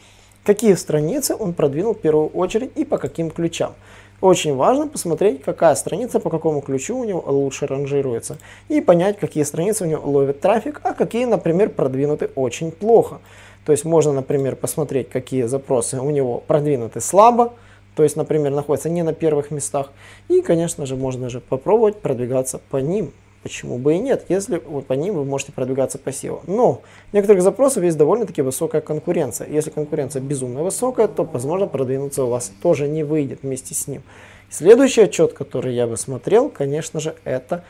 Какие 0.45 0.75
страницы 0.75 1.35
он 1.37 1.53
продвинул 1.53 1.93
в 1.93 1.99
первую 1.99 2.29
очередь 2.29 2.71
и 2.77 2.85
по 2.85 2.99
каким 2.99 3.33
ключам. 3.33 3.75
Очень 4.21 4.57
важно 4.57 4.89
посмотреть, 4.89 5.43
какая 5.43 5.75
страница 5.75 6.21
по 6.21 6.31
какому 6.31 6.63
ключу 6.63 6.99
у 6.99 7.05
него 7.05 7.23
лучше 7.27 7.67
ранжируется. 7.67 8.39
И 8.69 8.81
понять, 8.81 9.19
какие 9.19 9.45
страницы 9.45 9.85
у 9.85 9.87
него 9.87 10.11
ловят 10.11 10.41
трафик, 10.41 10.81
а 10.85 10.95
какие, 10.95 11.27
например, 11.27 11.69
продвинуты 11.69 12.31
очень 12.35 12.71
плохо. 12.71 13.21
То 13.67 13.73
есть 13.73 13.85
можно, 13.85 14.13
например, 14.13 14.57
посмотреть, 14.57 15.11
какие 15.11 15.43
запросы 15.43 16.01
у 16.01 16.11
него 16.11 16.43
продвинуты 16.47 17.01
слабо, 17.01 17.53
то 17.95 18.03
есть, 18.03 18.17
например, 18.17 18.53
находятся 18.53 18.89
не 18.89 19.03
на 19.03 19.13
первых 19.13 19.51
местах. 19.51 19.91
И, 20.29 20.41
конечно 20.41 20.87
же, 20.87 20.97
можно 20.97 21.29
же 21.29 21.41
попробовать 21.41 22.01
продвигаться 22.01 22.61
по 22.71 22.77
ним. 22.77 23.13
Почему 23.47 23.79
бы 23.79 23.95
и 23.95 24.01
нет, 24.01 24.25
если 24.29 24.61
вот 24.67 24.87
по 24.87 24.95
ним 24.95 25.15
вы 25.15 25.25
можете 25.25 25.53
продвигаться 25.53 25.99
по 25.99 26.09
SEO. 26.09 26.41
Но 26.49 26.83
в 27.13 27.15
некоторых 27.15 27.45
запросах 27.45 27.85
есть 27.85 27.97
довольно-таки 27.97 28.43
высокая 28.43 28.81
конкуренция. 28.81 29.47
Если 29.47 29.71
конкуренция 29.71 30.21
безумно 30.21 30.65
высокая, 30.65 31.07
то, 31.07 31.23
возможно, 31.23 31.69
продвинуться 31.69 32.25
у 32.25 32.27
вас 32.29 32.51
тоже 32.61 32.89
не 32.89 33.05
выйдет 33.05 33.45
вместе 33.45 33.73
с 33.73 33.87
ним. 33.87 34.03
Следующий 34.51 35.03
отчет, 35.03 35.33
который 35.33 35.77
я 35.77 35.87
бы 35.87 35.97
смотрел, 35.97 36.49
конечно 36.49 36.99
же, 36.99 37.15
это 37.23 37.63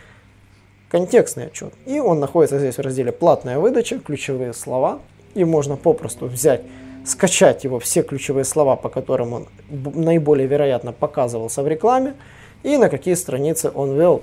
контекстный 0.88 1.48
отчет. 1.48 1.74
И 1.84 2.00
он 2.00 2.20
находится 2.20 2.58
здесь 2.58 2.78
в 2.78 2.80
разделе 2.80 3.12
«Платная 3.12 3.58
выдача», 3.58 3.98
ключевые 3.98 4.54
слова 4.54 5.00
и 5.34 5.44
можно 5.44 5.76
попросту 5.76 6.24
взять, 6.24 6.62
скачать 7.04 7.64
его 7.64 7.78
все 7.80 8.02
ключевые 8.02 8.46
слова, 8.46 8.76
по 8.76 8.88
которым 8.88 9.34
он 9.34 9.48
наиболее 9.68 10.46
вероятно 10.46 10.94
показывался 10.94 11.62
в 11.62 11.68
рекламе, 11.68 12.14
и 12.62 12.78
на 12.78 12.88
какие 12.88 13.12
страницы 13.12 13.70
он 13.74 13.94
вел. 13.94 14.22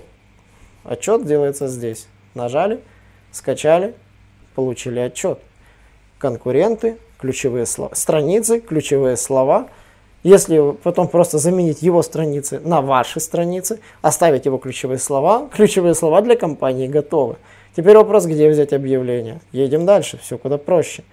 Отчет 0.84 1.26
делается 1.26 1.68
здесь. 1.68 2.08
Нажали, 2.34 2.80
скачали, 3.32 3.94
получили 4.56 5.00
отчет. 5.00 5.40
Конкуренты, 6.18 6.98
ключевые 7.20 7.66
слова, 7.66 7.94
страницы, 7.96 8.60
ключевые 8.60 9.18
слова. 9.18 9.68
Если 10.24 10.72
потом 10.84 11.10
просто 11.10 11.38
заменить 11.38 11.82
его 11.82 12.02
страницы 12.02 12.60
на 12.62 12.82
ваши 12.82 13.20
страницы, 13.20 13.80
оставить 14.02 14.46
его 14.46 14.58
ключевые 14.58 14.98
слова, 14.98 15.50
ключевые 15.54 15.96
слова 15.96 16.22
для 16.22 16.38
компании 16.38 16.88
готовы. 16.88 17.36
Теперь 17.76 17.98
вопрос, 17.98 18.26
где 18.26 18.50
взять 18.50 18.72
объявление. 18.72 19.42
Едем 19.52 19.86
дальше, 19.86 20.18
все 20.18 20.38
куда 20.38 20.58
проще. 20.58 21.04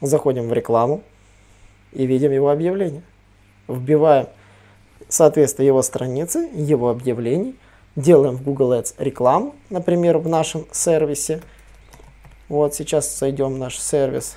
Заходим 0.00 0.48
в 0.48 0.52
рекламу 0.52 1.02
и 1.92 2.06
видим 2.06 2.30
его 2.30 2.50
объявление. 2.50 3.02
Вбиваем 3.66 4.26
соответствие 5.08 5.66
его 5.66 5.82
страницы, 5.82 6.48
его 6.54 6.90
объявлений. 6.90 7.56
Делаем 7.98 8.36
в 8.36 8.44
Google 8.44 8.74
Ads 8.74 8.94
рекламу, 8.98 9.56
например, 9.70 10.18
в 10.18 10.28
нашем 10.28 10.66
сервисе. 10.70 11.42
Вот 12.48 12.72
сейчас 12.72 13.18
зайдем 13.18 13.54
в 13.54 13.58
наш 13.58 13.76
сервис 13.76 14.36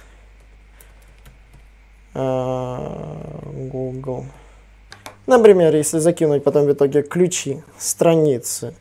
а, 2.15 3.21
Google. 3.54 4.26
Например, 5.28 5.76
если 5.76 6.00
закинуть 6.00 6.43
потом 6.43 6.65
в 6.65 6.71
итоге 6.71 7.04
ключи 7.04 7.62
страницы 7.78 8.74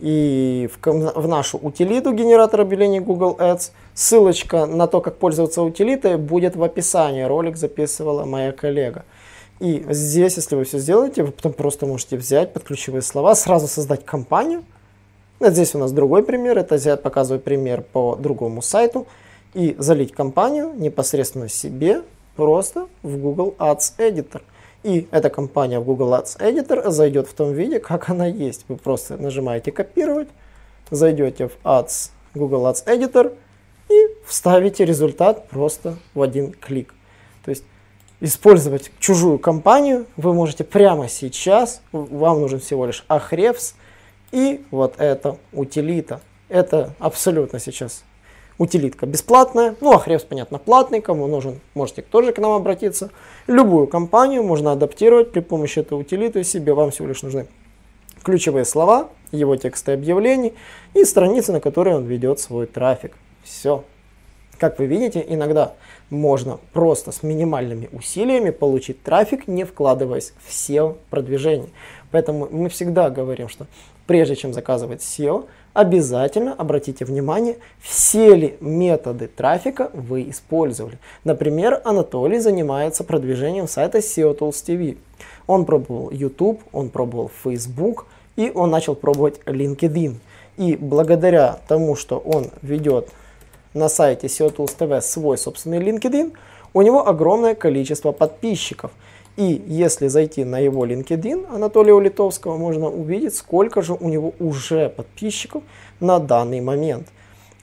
и 0.00 0.68
в, 0.72 0.84
в 0.84 1.28
нашу 1.28 1.56
утилиту 1.58 2.12
генератор 2.12 2.62
объявлений 2.62 2.98
Google 2.98 3.36
Ads. 3.38 3.70
Ссылочка 3.94 4.66
на 4.66 4.88
то, 4.88 5.00
как 5.00 5.18
пользоваться 5.18 5.62
утилитой, 5.62 6.16
будет 6.16 6.56
в 6.56 6.64
описании. 6.64 7.22
Ролик 7.22 7.56
записывала 7.56 8.24
моя 8.24 8.50
коллега. 8.50 9.04
И 9.60 9.84
здесь, 9.90 10.36
если 10.36 10.54
вы 10.54 10.64
все 10.64 10.78
сделаете, 10.78 11.24
вы 11.24 11.32
потом 11.32 11.52
просто 11.52 11.86
можете 11.86 12.16
взять 12.16 12.52
под 12.52 12.64
ключевые 12.64 13.02
слова, 13.02 13.34
сразу 13.34 13.66
создать 13.66 14.04
компанию. 14.04 14.64
Вот 15.40 15.52
здесь 15.52 15.74
у 15.74 15.78
нас 15.78 15.92
другой 15.92 16.22
пример. 16.22 16.58
Это 16.58 16.76
я 16.76 16.96
показываю 16.96 17.40
пример 17.40 17.82
по 17.82 18.16
другому 18.16 18.62
сайту. 18.62 19.06
И 19.54 19.74
залить 19.78 20.12
компанию 20.12 20.74
непосредственно 20.76 21.48
себе 21.48 22.02
просто 22.36 22.86
в 23.02 23.16
Google 23.16 23.54
Ads 23.58 23.94
Editor. 23.98 24.42
И 24.84 25.08
эта 25.10 25.28
компания 25.30 25.80
в 25.80 25.84
Google 25.84 26.14
Ads 26.14 26.38
Editor 26.38 26.90
зайдет 26.90 27.26
в 27.26 27.34
том 27.34 27.52
виде, 27.52 27.80
как 27.80 28.10
она 28.10 28.26
есть. 28.26 28.64
Вы 28.68 28.76
просто 28.76 29.16
нажимаете 29.16 29.72
копировать, 29.72 30.28
зайдете 30.90 31.48
в 31.48 31.58
Ads, 31.64 32.10
Google 32.34 32.66
Ads 32.66 32.86
Editor 32.86 33.36
и 33.90 33.94
вставите 34.24 34.84
результат 34.84 35.48
просто 35.48 35.96
в 36.14 36.22
один 36.22 36.52
клик. 36.52 36.94
Использовать 38.20 38.90
чужую 38.98 39.38
компанию 39.38 40.06
вы 40.16 40.34
можете 40.34 40.64
прямо 40.64 41.08
сейчас. 41.08 41.82
Вам 41.92 42.40
нужен 42.40 42.60
всего 42.60 42.86
лишь 42.86 43.04
Ahrefs 43.08 43.74
и 44.32 44.64
вот 44.70 44.94
эта 44.98 45.36
утилита. 45.52 46.20
Это 46.48 46.94
абсолютно 46.98 47.60
сейчас 47.60 48.04
утилитка 48.58 49.06
бесплатная, 49.06 49.76
ну 49.80 49.96
Хребс, 49.96 50.24
понятно, 50.24 50.58
платный, 50.58 51.00
кому 51.00 51.26
нужен, 51.26 51.60
можете 51.74 52.02
тоже 52.02 52.32
к 52.32 52.38
нам 52.38 52.52
обратиться. 52.52 53.10
Любую 53.46 53.86
компанию 53.86 54.42
можно 54.42 54.72
адаптировать 54.72 55.32
при 55.32 55.40
помощи 55.40 55.78
этой 55.78 55.98
утилиты 55.98 56.44
себе, 56.44 56.74
вам 56.74 56.90
всего 56.90 57.08
лишь 57.08 57.22
нужны 57.22 57.46
ключевые 58.22 58.64
слова, 58.64 59.08
его 59.30 59.56
тексты 59.56 59.92
объявлений 59.92 60.52
и 60.92 61.04
страницы, 61.04 61.52
на 61.52 61.60
которые 61.60 61.96
он 61.96 62.04
ведет 62.04 62.40
свой 62.40 62.66
трафик. 62.66 63.16
Все. 63.42 63.84
Как 64.58 64.80
вы 64.80 64.86
видите, 64.86 65.24
иногда 65.26 65.74
можно 66.10 66.58
просто 66.72 67.12
с 67.12 67.22
минимальными 67.22 67.88
усилиями 67.92 68.50
получить 68.50 69.02
трафик, 69.04 69.46
не 69.46 69.64
вкладываясь 69.64 70.32
в 70.44 70.50
SEO 70.50 70.96
продвижение. 71.10 71.68
Поэтому 72.10 72.48
мы 72.50 72.68
всегда 72.68 73.08
говорим, 73.08 73.48
что 73.48 73.66
прежде 74.06 74.34
чем 74.34 74.52
заказывать 74.52 75.00
SEO, 75.00 75.44
обязательно 75.74 76.54
обратите 76.54 77.04
внимание, 77.04 77.58
все 77.80 78.34
ли 78.34 78.56
методы 78.60 79.28
трафика 79.28 79.90
вы 79.92 80.28
использовали. 80.28 80.98
Например, 81.22 81.80
Анатолий 81.84 82.40
занимается 82.40 83.04
продвижением 83.04 83.68
сайта 83.68 83.98
SEO 83.98 84.36
Tools 84.36 84.64
TV. 84.66 84.96
Он 85.46 85.64
пробовал 85.66 86.10
YouTube, 86.10 86.60
он 86.72 86.88
пробовал 86.90 87.30
Facebook 87.44 88.06
и 88.34 88.50
он 88.52 88.70
начал 88.70 88.96
пробовать 88.96 89.40
LinkedIn. 89.46 90.16
И 90.56 90.74
благодаря 90.74 91.60
тому, 91.68 91.94
что 91.94 92.18
он 92.18 92.50
ведет 92.62 93.10
на 93.78 93.88
сайте 93.88 94.26
SEO 94.26 94.54
Tools 94.54 94.76
TV 94.76 95.00
свой 95.00 95.38
собственный 95.38 95.78
LinkedIn, 95.78 96.32
у 96.74 96.82
него 96.82 97.08
огромное 97.08 97.54
количество 97.54 98.12
подписчиков– 98.12 98.90
и 99.38 99.62
если 99.68 100.08
зайти 100.08 100.42
на 100.42 100.58
его 100.58 100.84
LinkedIn 100.84 101.54
Анатолия 101.54 101.94
Улитовского, 101.94 102.56
можно 102.56 102.88
увидеть, 102.88 103.36
сколько 103.36 103.82
же 103.82 103.92
у 103.92 104.08
него 104.08 104.34
уже 104.40 104.88
подписчиков 104.88 105.62
на 106.00 106.18
данный 106.18 106.60
момент. 106.60 107.06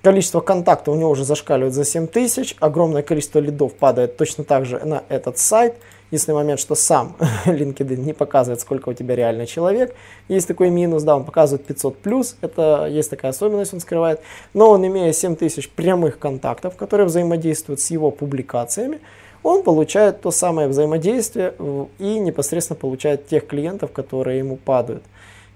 Количество 0.02 0.40
контактов 0.40 0.96
у 0.96 0.98
него 0.98 1.10
уже 1.10 1.26
зашкаливает 1.26 1.74
за 1.74 1.84
7 1.84 2.08
тысяч, 2.08 2.56
огромное 2.62 3.02
количество 3.02 3.40
лидов 3.40 3.74
падает 3.74 4.16
точно 4.16 4.46
так 4.46 4.66
же 4.66 4.80
на 4.86 5.04
этот 5.10 5.38
сайт. 5.38 5.76
Если 6.16 6.32
момент, 6.32 6.62
что 6.62 6.76
сам 6.76 7.18
LinkedIn 7.46 7.98
не 7.98 8.14
показывает, 8.14 8.62
сколько 8.62 8.88
у 8.88 8.94
тебя 8.94 9.18
реально 9.18 9.46
человек. 9.46 9.94
Есть 10.30 10.48
такой 10.48 10.70
минус, 10.70 11.04
да, 11.04 11.18
он 11.18 11.26
показывает 11.26 11.66
500 11.66 11.98
плюс, 11.98 12.38
это 12.40 12.88
есть 12.90 13.10
такая 13.10 13.32
особенность, 13.32 13.74
он 13.74 13.82
скрывает. 13.82 14.22
Но 14.54 14.70
он, 14.70 14.88
имея 14.88 15.12
7 15.12 15.36
тысяч 15.36 15.70
прямых 15.70 16.18
контактов, 16.18 16.78
которые 16.78 17.06
взаимодействуют 17.08 17.82
с 17.82 17.92
его 17.92 18.12
публикациями, 18.12 19.02
он 19.44 19.62
получает 19.62 20.22
то 20.22 20.32
самое 20.32 20.70
взаимодействие 20.70 21.54
и 22.00 22.20
непосредственно 22.20 22.80
получает 22.80 23.28
тех 23.28 23.46
клиентов, 23.46 23.92
которые 23.92 24.40
ему 24.40 24.56
падают. 24.56 25.04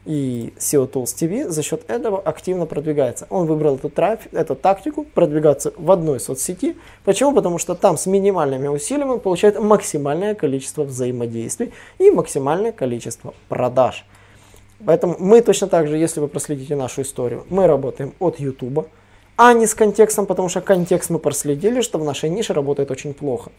И 0.09 0.53
SEO 0.57 0.91
Tools 0.91 1.13
TV 1.15 1.47
за 1.49 1.61
счет 1.61 1.83
этого 1.87 2.19
активно 2.19 2.65
продвигается. 2.65 3.27
Он 3.29 3.45
выбрал 3.45 3.75
эту, 3.75 3.89
трафик, 3.89 4.33
эту 4.33 4.55
тактику 4.55 5.03
продвигаться 5.03 5.71
в 5.77 5.91
одной 5.91 6.19
соцсети. 6.19 6.77
Почему? 7.05 7.31
Потому 7.31 7.59
что 7.59 7.75
там 7.75 7.95
с 7.95 8.07
минимальными 8.07 8.67
усилиями 8.69 9.19
получает 9.19 9.59
максимальное 9.61 10.33
количество 10.33 10.83
взаимодействий 10.83 11.73
и 11.99 12.09
максимальное 12.09 12.71
количество 12.71 13.35
продаж. 13.49 14.03
Поэтому 14.83 15.15
мы 15.19 15.41
точно 15.41 15.67
так 15.67 15.87
же, 15.87 15.95
если 15.95 16.21
вы 16.21 16.27
проследите 16.27 16.75
нашу 16.75 17.03
историю, 17.03 17.45
мы 17.51 17.67
работаем 17.67 18.15
от 18.17 18.39
YouTube, 18.39 18.87
а 19.37 19.53
не 19.53 19.67
с 19.67 19.75
контекстом, 19.75 20.25
потому 20.25 20.49
что 20.49 20.61
контекст 20.61 21.11
мы 21.11 21.19
проследили, 21.19 21.81
что 21.81 21.99
в 21.99 22.03
нашей 22.03 22.31
нише 22.31 22.55
работает 22.55 22.89
очень 22.89 23.13
плохо. 23.13 23.51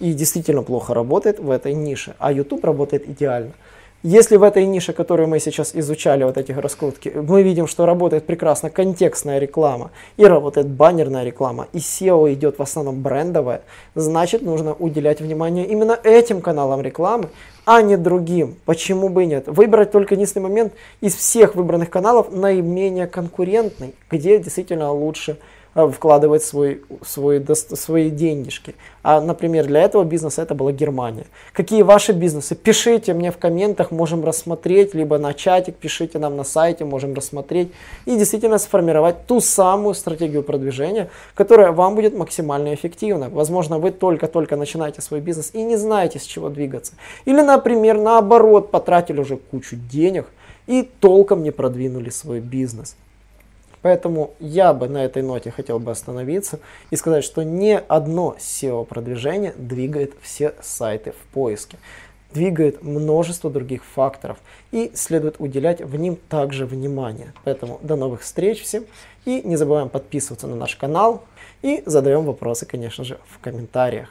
И 0.00 0.14
действительно 0.14 0.62
плохо 0.62 0.94
работает 0.94 1.38
в 1.38 1.50
этой 1.50 1.74
нише, 1.74 2.14
а 2.18 2.32
YouTube 2.32 2.64
работает 2.64 3.06
идеально. 3.06 3.52
Если 4.04 4.36
в 4.36 4.44
этой 4.44 4.64
нише, 4.64 4.92
которую 4.92 5.28
мы 5.28 5.40
сейчас 5.40 5.74
изучали, 5.74 6.22
вот 6.22 6.38
этих 6.38 6.56
раскрутки, 6.58 7.08
мы 7.08 7.42
видим, 7.42 7.66
что 7.66 7.84
работает 7.84 8.26
прекрасно 8.26 8.70
контекстная 8.70 9.40
реклама 9.40 9.90
и 10.16 10.24
работает 10.24 10.68
баннерная 10.68 11.24
реклама, 11.24 11.66
и 11.72 11.78
SEO 11.78 12.32
идет 12.32 12.60
в 12.60 12.62
основном 12.62 13.02
брендовая, 13.02 13.62
значит 13.96 14.42
нужно 14.42 14.72
уделять 14.72 15.20
внимание 15.20 15.66
именно 15.66 15.98
этим 16.04 16.40
каналам 16.42 16.80
рекламы, 16.80 17.28
а 17.64 17.82
не 17.82 17.96
другим. 17.96 18.54
Почему 18.66 19.08
бы 19.08 19.24
и 19.24 19.26
нет? 19.26 19.48
Выбрать 19.48 19.90
только 19.90 20.14
единственный 20.14 20.44
момент 20.44 20.74
из 21.00 21.16
всех 21.16 21.56
выбранных 21.56 21.90
каналов 21.90 22.30
наименее 22.30 23.08
конкурентный, 23.08 23.96
где 24.08 24.38
действительно 24.38 24.92
лучше 24.92 25.38
вкладывать 25.74 26.42
свой, 26.42 26.82
свой, 27.04 27.44
свои 27.54 28.10
денежки. 28.10 28.74
А, 29.02 29.20
например, 29.20 29.66
для 29.66 29.82
этого 29.82 30.04
бизнеса 30.04 30.42
это 30.42 30.54
была 30.54 30.72
Германия. 30.72 31.26
Какие 31.52 31.82
ваши 31.82 32.12
бизнесы? 32.12 32.54
Пишите 32.56 33.14
мне 33.14 33.30
в 33.30 33.38
комментах, 33.38 33.90
можем 33.90 34.24
рассмотреть, 34.24 34.94
либо 34.94 35.18
на 35.18 35.34
чатик, 35.34 35.76
пишите 35.76 36.18
нам 36.18 36.36
на 36.36 36.44
сайте, 36.44 36.84
можем 36.84 37.14
рассмотреть 37.14 37.72
и 38.06 38.16
действительно 38.16 38.58
сформировать 38.58 39.26
ту 39.26 39.40
самую 39.40 39.94
стратегию 39.94 40.42
продвижения, 40.42 41.10
которая 41.34 41.72
вам 41.72 41.94
будет 41.94 42.16
максимально 42.16 42.74
эффективна. 42.74 43.28
Возможно, 43.30 43.78
вы 43.78 43.92
только-только 43.92 44.56
начинаете 44.56 45.00
свой 45.00 45.20
бизнес 45.20 45.50
и 45.52 45.62
не 45.62 45.76
знаете, 45.76 46.18
с 46.18 46.24
чего 46.24 46.48
двигаться. 46.48 46.94
Или, 47.24 47.40
например, 47.40 47.98
наоборот, 47.98 48.70
потратили 48.70 49.20
уже 49.20 49.36
кучу 49.36 49.76
денег 49.76 50.26
и 50.66 50.82
толком 51.00 51.42
не 51.42 51.50
продвинули 51.50 52.10
свой 52.10 52.40
бизнес. 52.40 52.96
Поэтому 53.82 54.34
я 54.40 54.72
бы 54.72 54.88
на 54.88 55.04
этой 55.04 55.22
ноте 55.22 55.50
хотел 55.50 55.78
бы 55.78 55.90
остановиться 55.90 56.60
и 56.90 56.96
сказать, 56.96 57.24
что 57.24 57.42
ни 57.42 57.80
одно 57.88 58.36
SEO-продвижение 58.38 59.54
двигает 59.56 60.14
все 60.20 60.54
сайты 60.60 61.12
в 61.12 61.32
поиске. 61.32 61.78
Двигает 62.32 62.82
множество 62.82 63.50
других 63.50 63.84
факторов 63.84 64.38
и 64.70 64.92
следует 64.94 65.36
уделять 65.38 65.80
в 65.80 65.96
ним 65.96 66.16
также 66.28 66.66
внимание. 66.66 67.32
Поэтому 67.44 67.80
до 67.82 67.96
новых 67.96 68.20
встреч 68.20 68.62
всем 68.62 68.84
и 69.24 69.40
не 69.42 69.56
забываем 69.56 69.88
подписываться 69.88 70.46
на 70.46 70.56
наш 70.56 70.76
канал 70.76 71.24
и 71.62 71.82
задаем 71.86 72.24
вопросы, 72.24 72.66
конечно 72.66 73.04
же, 73.04 73.18
в 73.28 73.38
комментариях. 73.38 74.10